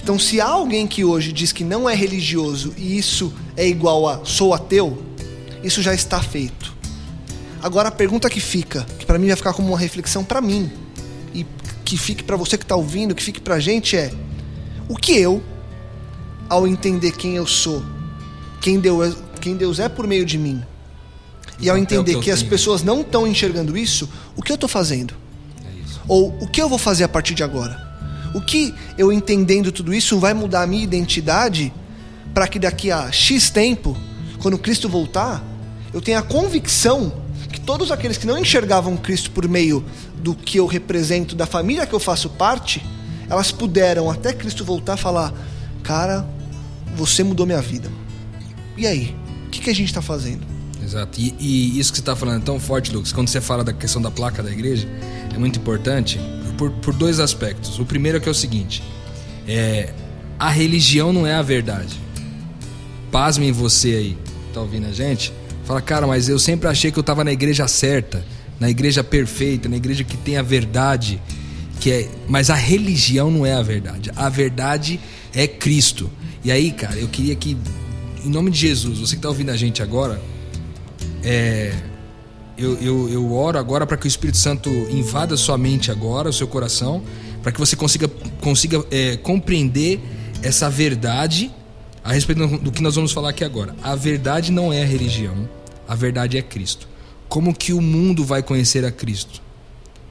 [0.00, 4.08] Então, se há alguém que hoje diz que não é religioso e isso é igual
[4.08, 5.02] a sou ateu,
[5.64, 6.72] isso já está feito.
[7.60, 10.70] Agora a pergunta que fica, que para mim vai ficar como uma reflexão para mim
[11.34, 11.44] e
[11.84, 14.12] que fique para você que está ouvindo, que fique para a gente é:
[14.88, 15.42] o que eu,
[16.48, 17.82] ao entender quem eu sou,
[18.60, 20.62] quem Deus, quem Deus é por meio de mim,
[21.60, 24.68] e ao entender que, que as pessoas não estão enxergando isso, o que eu estou
[24.68, 25.14] fazendo?
[25.64, 25.68] É
[26.06, 27.86] Ou o que eu vou fazer a partir de agora?
[28.34, 31.72] O que eu entendendo tudo isso vai mudar a minha identidade
[32.32, 33.96] para que daqui a X tempo,
[34.38, 35.42] quando Cristo voltar,
[35.92, 37.12] eu tenha a convicção
[37.50, 39.84] que todos aqueles que não enxergavam Cristo por meio
[40.16, 42.84] do que eu represento, da família que eu faço parte,
[43.28, 45.32] elas puderam até Cristo voltar falar:
[45.82, 46.26] Cara,
[46.96, 47.90] você mudou minha vida.
[48.76, 49.14] E aí?
[49.46, 50.46] O que, que a gente está fazendo?
[50.82, 51.20] Exato.
[51.20, 53.72] E, e, isso que você está falando é tão forte, Lucas, quando você fala da
[53.72, 54.88] questão da placa da igreja,
[55.34, 56.18] é muito importante
[56.56, 57.78] por, por dois aspectos.
[57.78, 58.82] O primeiro é que é o seguinte:
[59.46, 59.92] é,
[60.38, 61.98] a religião não é a verdade.
[63.10, 64.18] Pasmem você aí,
[64.52, 65.32] tá ouvindo a gente?
[65.64, 68.24] Fala, cara, mas eu sempre achei que eu estava na igreja certa,
[68.60, 71.20] na igreja perfeita, na igreja que tem a verdade,
[71.78, 74.10] que é, mas a religião não é a verdade.
[74.16, 75.00] A verdade
[75.34, 76.10] é Cristo.
[76.44, 77.56] E aí, cara, eu queria que
[78.24, 80.20] em nome de Jesus, você que está ouvindo a gente agora,
[81.22, 81.74] é,
[82.56, 86.32] eu, eu, eu oro agora para que o Espírito Santo invada sua mente agora, o
[86.32, 87.02] seu coração,
[87.42, 88.08] para que você consiga,
[88.40, 90.00] consiga é, compreender
[90.42, 91.50] essa verdade
[92.02, 93.74] a respeito do que nós vamos falar aqui agora.
[93.82, 95.48] A verdade não é a religião,
[95.86, 96.88] a verdade é Cristo.
[97.28, 99.42] Como que o mundo vai conhecer a Cristo?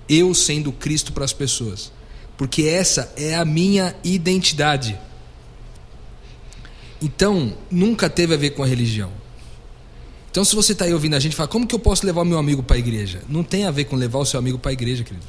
[0.08, 1.92] Eu sendo Cristo para as pessoas.
[2.38, 4.98] Porque essa é a minha identidade.
[7.02, 9.12] Então, nunca teve a ver com a religião.
[10.30, 12.38] Então, se você está aí ouvindo a gente, fala: como que eu posso levar meu
[12.38, 13.22] amigo para a igreja?
[13.28, 15.26] Não tem a ver com levar o seu amigo para a igreja, querido.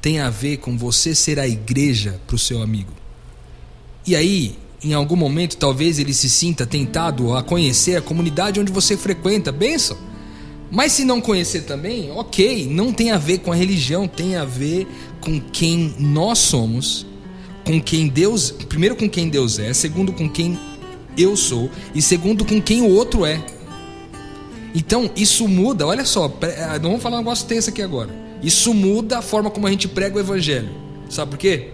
[0.00, 2.92] Tem a ver com você ser a igreja para o seu amigo.
[4.06, 8.72] E aí, em algum momento, talvez ele se sinta tentado a conhecer a comunidade onde
[8.72, 9.50] você frequenta.
[9.50, 9.96] Benção.
[10.70, 14.44] Mas se não conhecer também, ok, não tem a ver com a religião, tem a
[14.44, 14.86] ver
[15.20, 17.06] com quem nós somos,
[17.64, 20.58] com quem Deus, primeiro com quem Deus é, segundo com quem
[21.16, 23.40] eu sou e segundo com quem o outro é.
[24.74, 26.26] Então, isso muda, olha só,
[26.68, 28.10] ah, não vamos falar um negócio tenso aqui agora.
[28.42, 30.68] Isso muda a forma como a gente prega o evangelho.
[31.08, 31.70] Sabe por quê?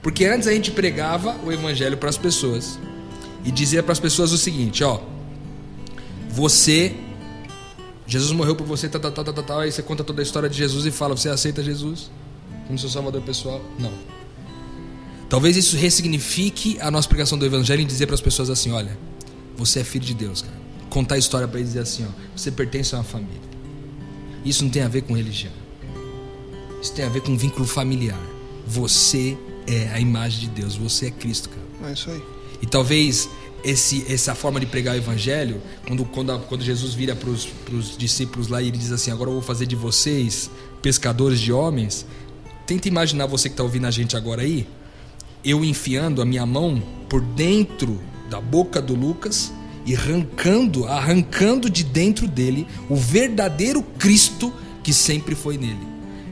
[0.00, 2.78] Porque antes a gente pregava o evangelho para as pessoas
[3.44, 5.00] e dizia para as pessoas o seguinte, ó,
[6.30, 6.94] você
[8.10, 10.48] Jesus morreu por você, tal, tal, tal, tal, tal, aí você conta toda a história
[10.48, 12.10] de Jesus e fala, você aceita Jesus
[12.66, 13.60] como seu salvador pessoal?
[13.78, 13.92] Não.
[15.28, 18.98] Talvez isso ressignifique a nossa pregação do evangelho e dizer para as pessoas assim, olha,
[19.56, 22.50] você é filho de Deus, cara contar a história para ele dizer assim: ó, você
[22.50, 23.40] pertence a uma família.
[24.44, 25.52] Isso não tem a ver com religião.
[26.82, 28.20] Isso tem a ver com um vínculo familiar.
[28.66, 31.90] Você é a imagem de Deus, você é Cristo, cara.
[31.90, 32.22] É isso aí.
[32.60, 33.28] E talvez
[33.64, 38.48] esse, essa forma de pregar o evangelho, quando, quando, quando Jesus vira para os discípulos
[38.48, 40.50] lá e ele diz assim: Agora eu vou fazer de vocês
[40.82, 42.06] pescadores de homens.
[42.66, 44.66] Tenta imaginar você que está ouvindo a gente agora aí,
[45.44, 49.52] eu enfiando a minha mão por dentro da boca do Lucas
[49.84, 54.52] e arrancando, arrancando de dentro dele o verdadeiro Cristo
[54.82, 55.86] que sempre foi nele.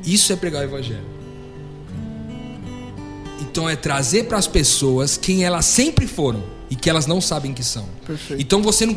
[0.05, 1.19] Isso é pregar o evangelho.
[3.41, 7.55] Então é trazer para as pessoas quem elas sempre foram e que elas não sabem
[7.55, 7.87] que são.
[8.07, 8.41] Perfeito.
[8.41, 8.97] Então você não,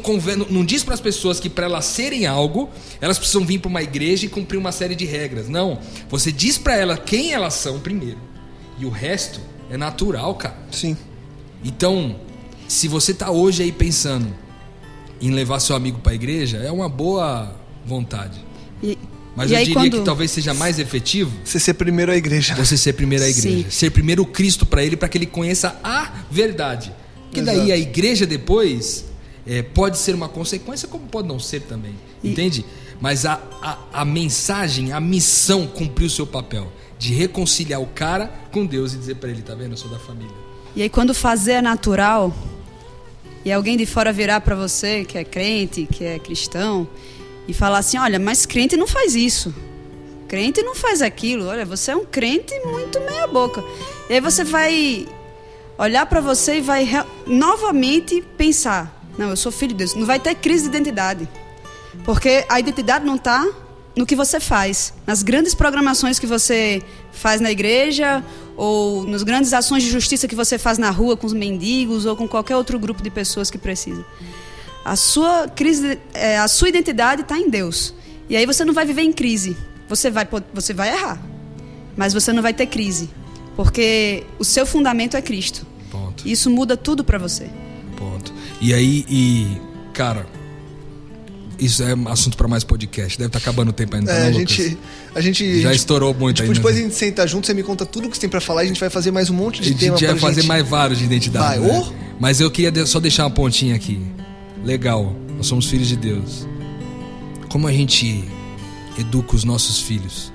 [0.50, 2.70] não diz para as pessoas que para elas serem algo,
[3.00, 5.48] elas precisam vir para uma igreja e cumprir uma série de regras.
[5.48, 5.80] Não.
[6.10, 8.20] Você diz para elas quem elas são primeiro.
[8.78, 10.58] E o resto é natural, cara.
[10.72, 10.98] Sim.
[11.64, 12.16] Então,
[12.68, 14.28] se você está hoje aí pensando
[15.22, 17.56] em levar seu amigo para a igreja, é uma boa
[17.86, 18.44] vontade.
[18.82, 18.98] E,
[19.36, 20.00] Mas e eu aí, diria quando...
[20.00, 22.56] que talvez seja mais efetivo você ser primeiro a igreja.
[22.56, 23.64] você ser primeiro a igreja.
[23.64, 23.70] Sim.
[23.70, 26.92] Ser primeiro o Cristo para ele, para que ele conheça a verdade.
[27.32, 27.72] Que daí Exato.
[27.72, 29.06] a igreja depois
[29.48, 31.96] é, pode ser uma consequência, como pode não ser também.
[32.24, 32.66] E- Entende?
[33.00, 38.32] Mas a, a, a mensagem, a missão cumpriu o seu papel de reconciliar o cara
[38.52, 39.72] com Deus e dizer para ele: tá vendo?
[39.72, 40.36] Eu sou da família.
[40.76, 42.34] E aí quando fazer é natural
[43.44, 46.88] e alguém de fora virar para você que é crente, que é cristão
[47.48, 49.54] e falar assim, olha, mas crente não faz isso.
[50.28, 51.48] Crente não faz aquilo.
[51.48, 53.64] Olha, você é um crente muito meia boca.
[54.10, 55.08] E aí você vai
[55.86, 56.88] olhar para você e vai
[57.26, 59.96] novamente pensar: não, eu sou filho de Deus.
[59.96, 61.28] Não vai ter crise de identidade.
[62.06, 63.46] Porque a identidade não está
[63.96, 68.24] no que você faz, nas grandes programações que você faz na igreja
[68.56, 72.16] ou nas grandes ações de justiça que você faz na rua com os mendigos ou
[72.16, 74.06] com qualquer outro grupo de pessoas que precisa.
[74.86, 77.94] A sua crise, é, a sua identidade está em Deus.
[78.30, 79.58] E aí você não vai viver em crise.
[79.90, 81.22] Você vai, você vai errar,
[81.98, 83.10] mas você não vai ter crise,
[83.58, 85.68] porque o seu fundamento é Cristo.
[86.26, 87.50] Isso muda tudo para você.
[87.98, 88.34] Ponto.
[88.60, 89.48] E aí, e
[89.94, 90.26] cara,
[91.62, 93.18] isso é assunto para mais podcast.
[93.18, 94.12] Deve estar tá acabando o tempo ainda.
[94.12, 94.78] É, a gente,
[95.14, 96.56] a gente já estourou muito tipo, ainda.
[96.56, 98.66] Depois a gente senta junto, você me conta tudo que você tem para falar e
[98.66, 99.96] a gente vai fazer mais um monte de tema.
[99.96, 100.48] A gente vai fazer gente...
[100.48, 101.60] mais vários de identidade.
[101.60, 101.84] Vai, né?
[101.88, 101.94] oh.
[102.20, 104.02] Mas eu queria só deixar uma pontinha aqui.
[104.64, 106.48] Legal, nós somos filhos de Deus.
[107.48, 108.24] Como a gente
[108.98, 110.34] educa os nossos filhos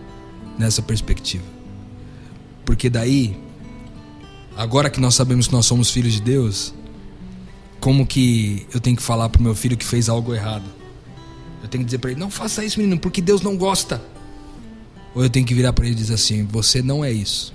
[0.56, 1.44] nessa perspectiva?
[2.64, 3.36] Porque daí,
[4.56, 6.74] agora que nós sabemos que nós somos filhos de Deus,
[7.80, 10.64] como que eu tenho que falar pro meu filho que fez algo errado?
[11.62, 14.02] Eu tenho que dizer para ele: não faça isso, menino, porque Deus não gosta.
[15.14, 17.54] Ou eu tenho que virar para ele e dizer assim: você não é isso.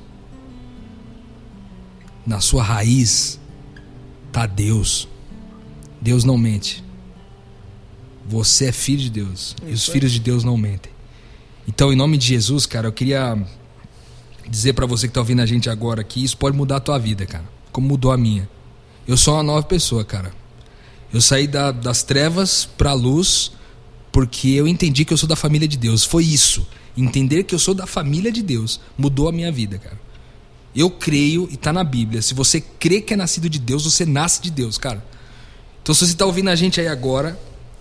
[2.25, 3.39] Na sua raiz
[4.31, 5.07] tá Deus.
[5.99, 6.83] Deus não mente.
[8.27, 9.55] Você é filho de Deus.
[9.63, 10.91] Isso e os filhos de Deus não mentem.
[11.67, 13.37] Então, em nome de Jesus, cara, eu queria
[14.51, 16.99] dizer para você que tá ouvindo a gente agora que isso pode mudar a tua
[16.99, 17.45] vida, cara.
[17.71, 18.47] Como mudou a minha.
[19.07, 20.33] Eu sou uma nova pessoa, cara.
[21.13, 23.53] Eu saí da, das trevas pra luz
[24.11, 26.03] porque eu entendi que eu sou da família de Deus.
[26.03, 26.67] Foi isso.
[26.97, 29.99] Entender que eu sou da família de Deus mudou a minha vida, cara.
[30.75, 34.05] Eu creio, e tá na Bíblia, se você crê que é nascido de Deus, você
[34.05, 35.03] nasce de Deus, cara.
[35.81, 37.39] Então, se você está ouvindo a gente aí agora,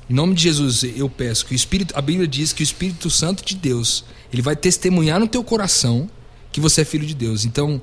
[0.09, 3.11] em nome de Jesus, eu peço que o Espírito, a Bíblia diz que o Espírito
[3.11, 6.09] Santo de Deus, ele vai testemunhar no teu coração
[6.53, 7.45] que você é filho de Deus.
[7.45, 7.81] Então,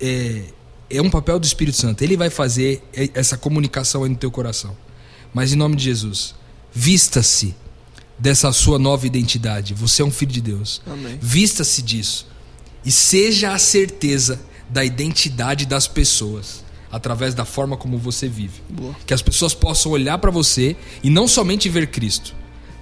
[0.00, 0.42] é,
[0.90, 2.02] é um papel do Espírito Santo.
[2.02, 2.82] Ele vai fazer
[3.14, 4.76] essa comunicação aí no teu coração.
[5.32, 6.34] Mas em nome de Jesus,
[6.72, 7.54] vista-se
[8.18, 9.74] dessa sua nova identidade.
[9.74, 10.80] Você é um filho de Deus.
[11.20, 12.26] Vista-se disso.
[12.84, 18.62] E seja a certeza da identidade das pessoas através da forma como você vive.
[18.68, 18.94] Boa.
[19.04, 22.34] Que as pessoas possam olhar para você e não somente ver Cristo,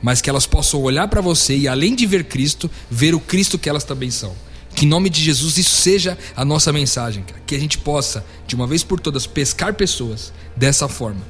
[0.03, 3.59] mas que elas possam olhar para você e além de ver Cristo, ver o Cristo
[3.59, 4.35] que elas também são.
[4.75, 7.41] Que em nome de Jesus isso seja a nossa mensagem, cara.
[7.47, 11.21] que a gente possa, de uma vez por todas, pescar pessoas dessa forma,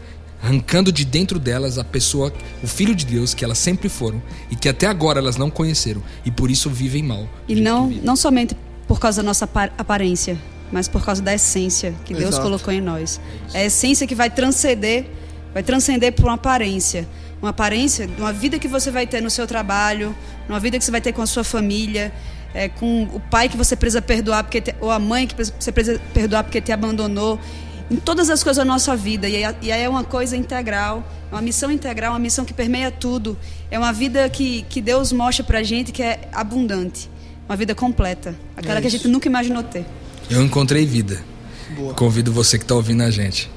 [0.42, 2.32] arrancando de dentro delas a pessoa,
[2.62, 6.02] o filho de Deus que elas sempre foram e que até agora elas não conheceram
[6.24, 7.28] e por isso vivem mal.
[7.48, 10.38] E não, não somente por causa da nossa aparência,
[10.70, 12.42] mas por causa da essência que Deus Exato.
[12.42, 13.20] colocou em nós.
[13.52, 15.06] É a essência que vai transcender,
[15.52, 17.08] vai transcender por uma aparência.
[17.40, 20.14] Uma aparência de uma vida que você vai ter no seu trabalho,
[20.48, 22.12] uma vida que você vai ter com a sua família,
[22.54, 25.72] é, com o pai que você precisa perdoar, porque te, ou a mãe que você
[25.72, 27.38] precisa perdoar porque te abandonou.
[27.90, 29.28] Em todas as coisas da nossa vida.
[29.28, 33.36] E aí é uma coisa integral, é uma missão integral, uma missão que permeia tudo.
[33.70, 37.10] É uma vida que, que Deus mostra pra gente que é abundante.
[37.46, 38.34] Uma vida completa.
[38.56, 39.84] Aquela é que a gente nunca imaginou ter.
[40.30, 41.22] Eu encontrei vida.
[41.76, 41.92] Boa.
[41.92, 43.50] Convido você que está ouvindo a gente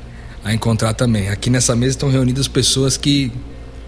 [0.43, 1.29] a encontrar também.
[1.29, 3.31] Aqui nessa mesa estão reunidas pessoas que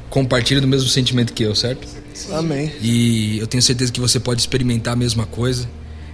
[0.10, 1.88] compartilham do mesmo sentimento que eu, certo?
[2.32, 2.72] Amém.
[2.82, 5.68] E eu tenho certeza que você pode experimentar a mesma coisa.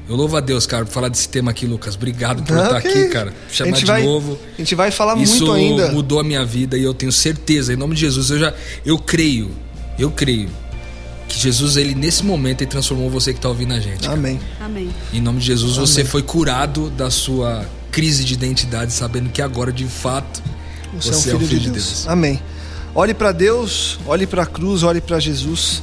[0.07, 1.95] Eu louvo a Deus, cara, por falar desse tema aqui, Lucas.
[1.95, 3.33] Obrigado por estar aqui, cara.
[3.49, 4.37] Chamar de vai, novo.
[4.53, 5.85] A gente vai falar Isso muito ainda.
[5.85, 8.53] Isso mudou a minha vida e eu tenho certeza, em nome de Jesus, eu já
[8.85, 9.51] eu creio.
[9.97, 10.49] Eu creio
[11.27, 14.05] que Jesus, ele nesse momento, ele transformou você que está ouvindo a gente.
[14.07, 14.37] Amém.
[14.37, 14.65] Cara.
[14.65, 14.89] Amém.
[15.13, 15.87] Em nome de Jesus, Amém.
[15.87, 20.43] você foi curado da sua crise de identidade, sabendo que agora, de fato,
[20.93, 21.85] você, você é um filho, é um filho de, Deus.
[21.85, 22.07] de Deus.
[22.07, 22.41] Amém.
[22.93, 25.81] Olhe para Deus, olhe para a cruz, olhe para Jesus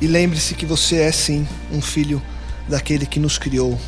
[0.00, 2.22] e lembre-se que você é sim um filho
[2.68, 3.78] daquele que nos criou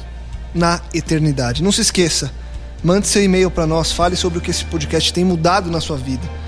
[0.55, 1.63] na eternidade.
[1.63, 2.31] Não se esqueça,
[2.83, 5.97] mande seu e-mail para nós, fale sobre o que esse podcast tem mudado na sua
[5.97, 6.43] vida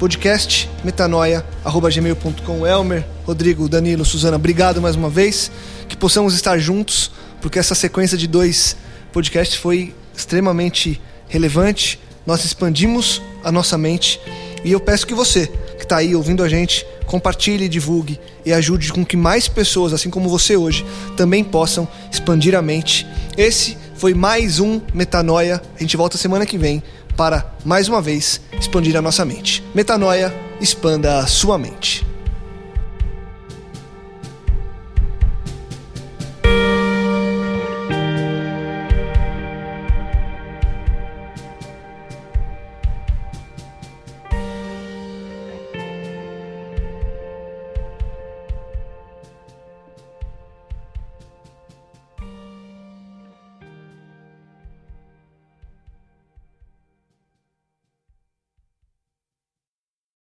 [0.00, 2.66] podcast metanoia@gmail.com.
[2.66, 5.52] Elmer, Rodrigo, Danilo, Suzana, obrigado mais uma vez.
[5.86, 7.10] Que possamos estar juntos,
[7.42, 8.78] porque essa sequência de dois
[9.12, 10.98] podcasts foi extremamente
[11.28, 12.00] relevante.
[12.26, 14.18] Nós expandimos a nossa mente
[14.64, 18.92] e eu peço que você, que está aí ouvindo a gente, compartilhe, divulgue e ajude
[18.92, 23.06] com que mais pessoas, assim como você hoje, também possam expandir a mente.
[23.36, 25.60] Esse foi mais um Metanoia.
[25.76, 26.82] A gente volta semana que vem
[27.16, 29.64] para, mais uma vez, expandir a nossa mente.
[29.74, 32.09] Metanoia, expanda a sua mente.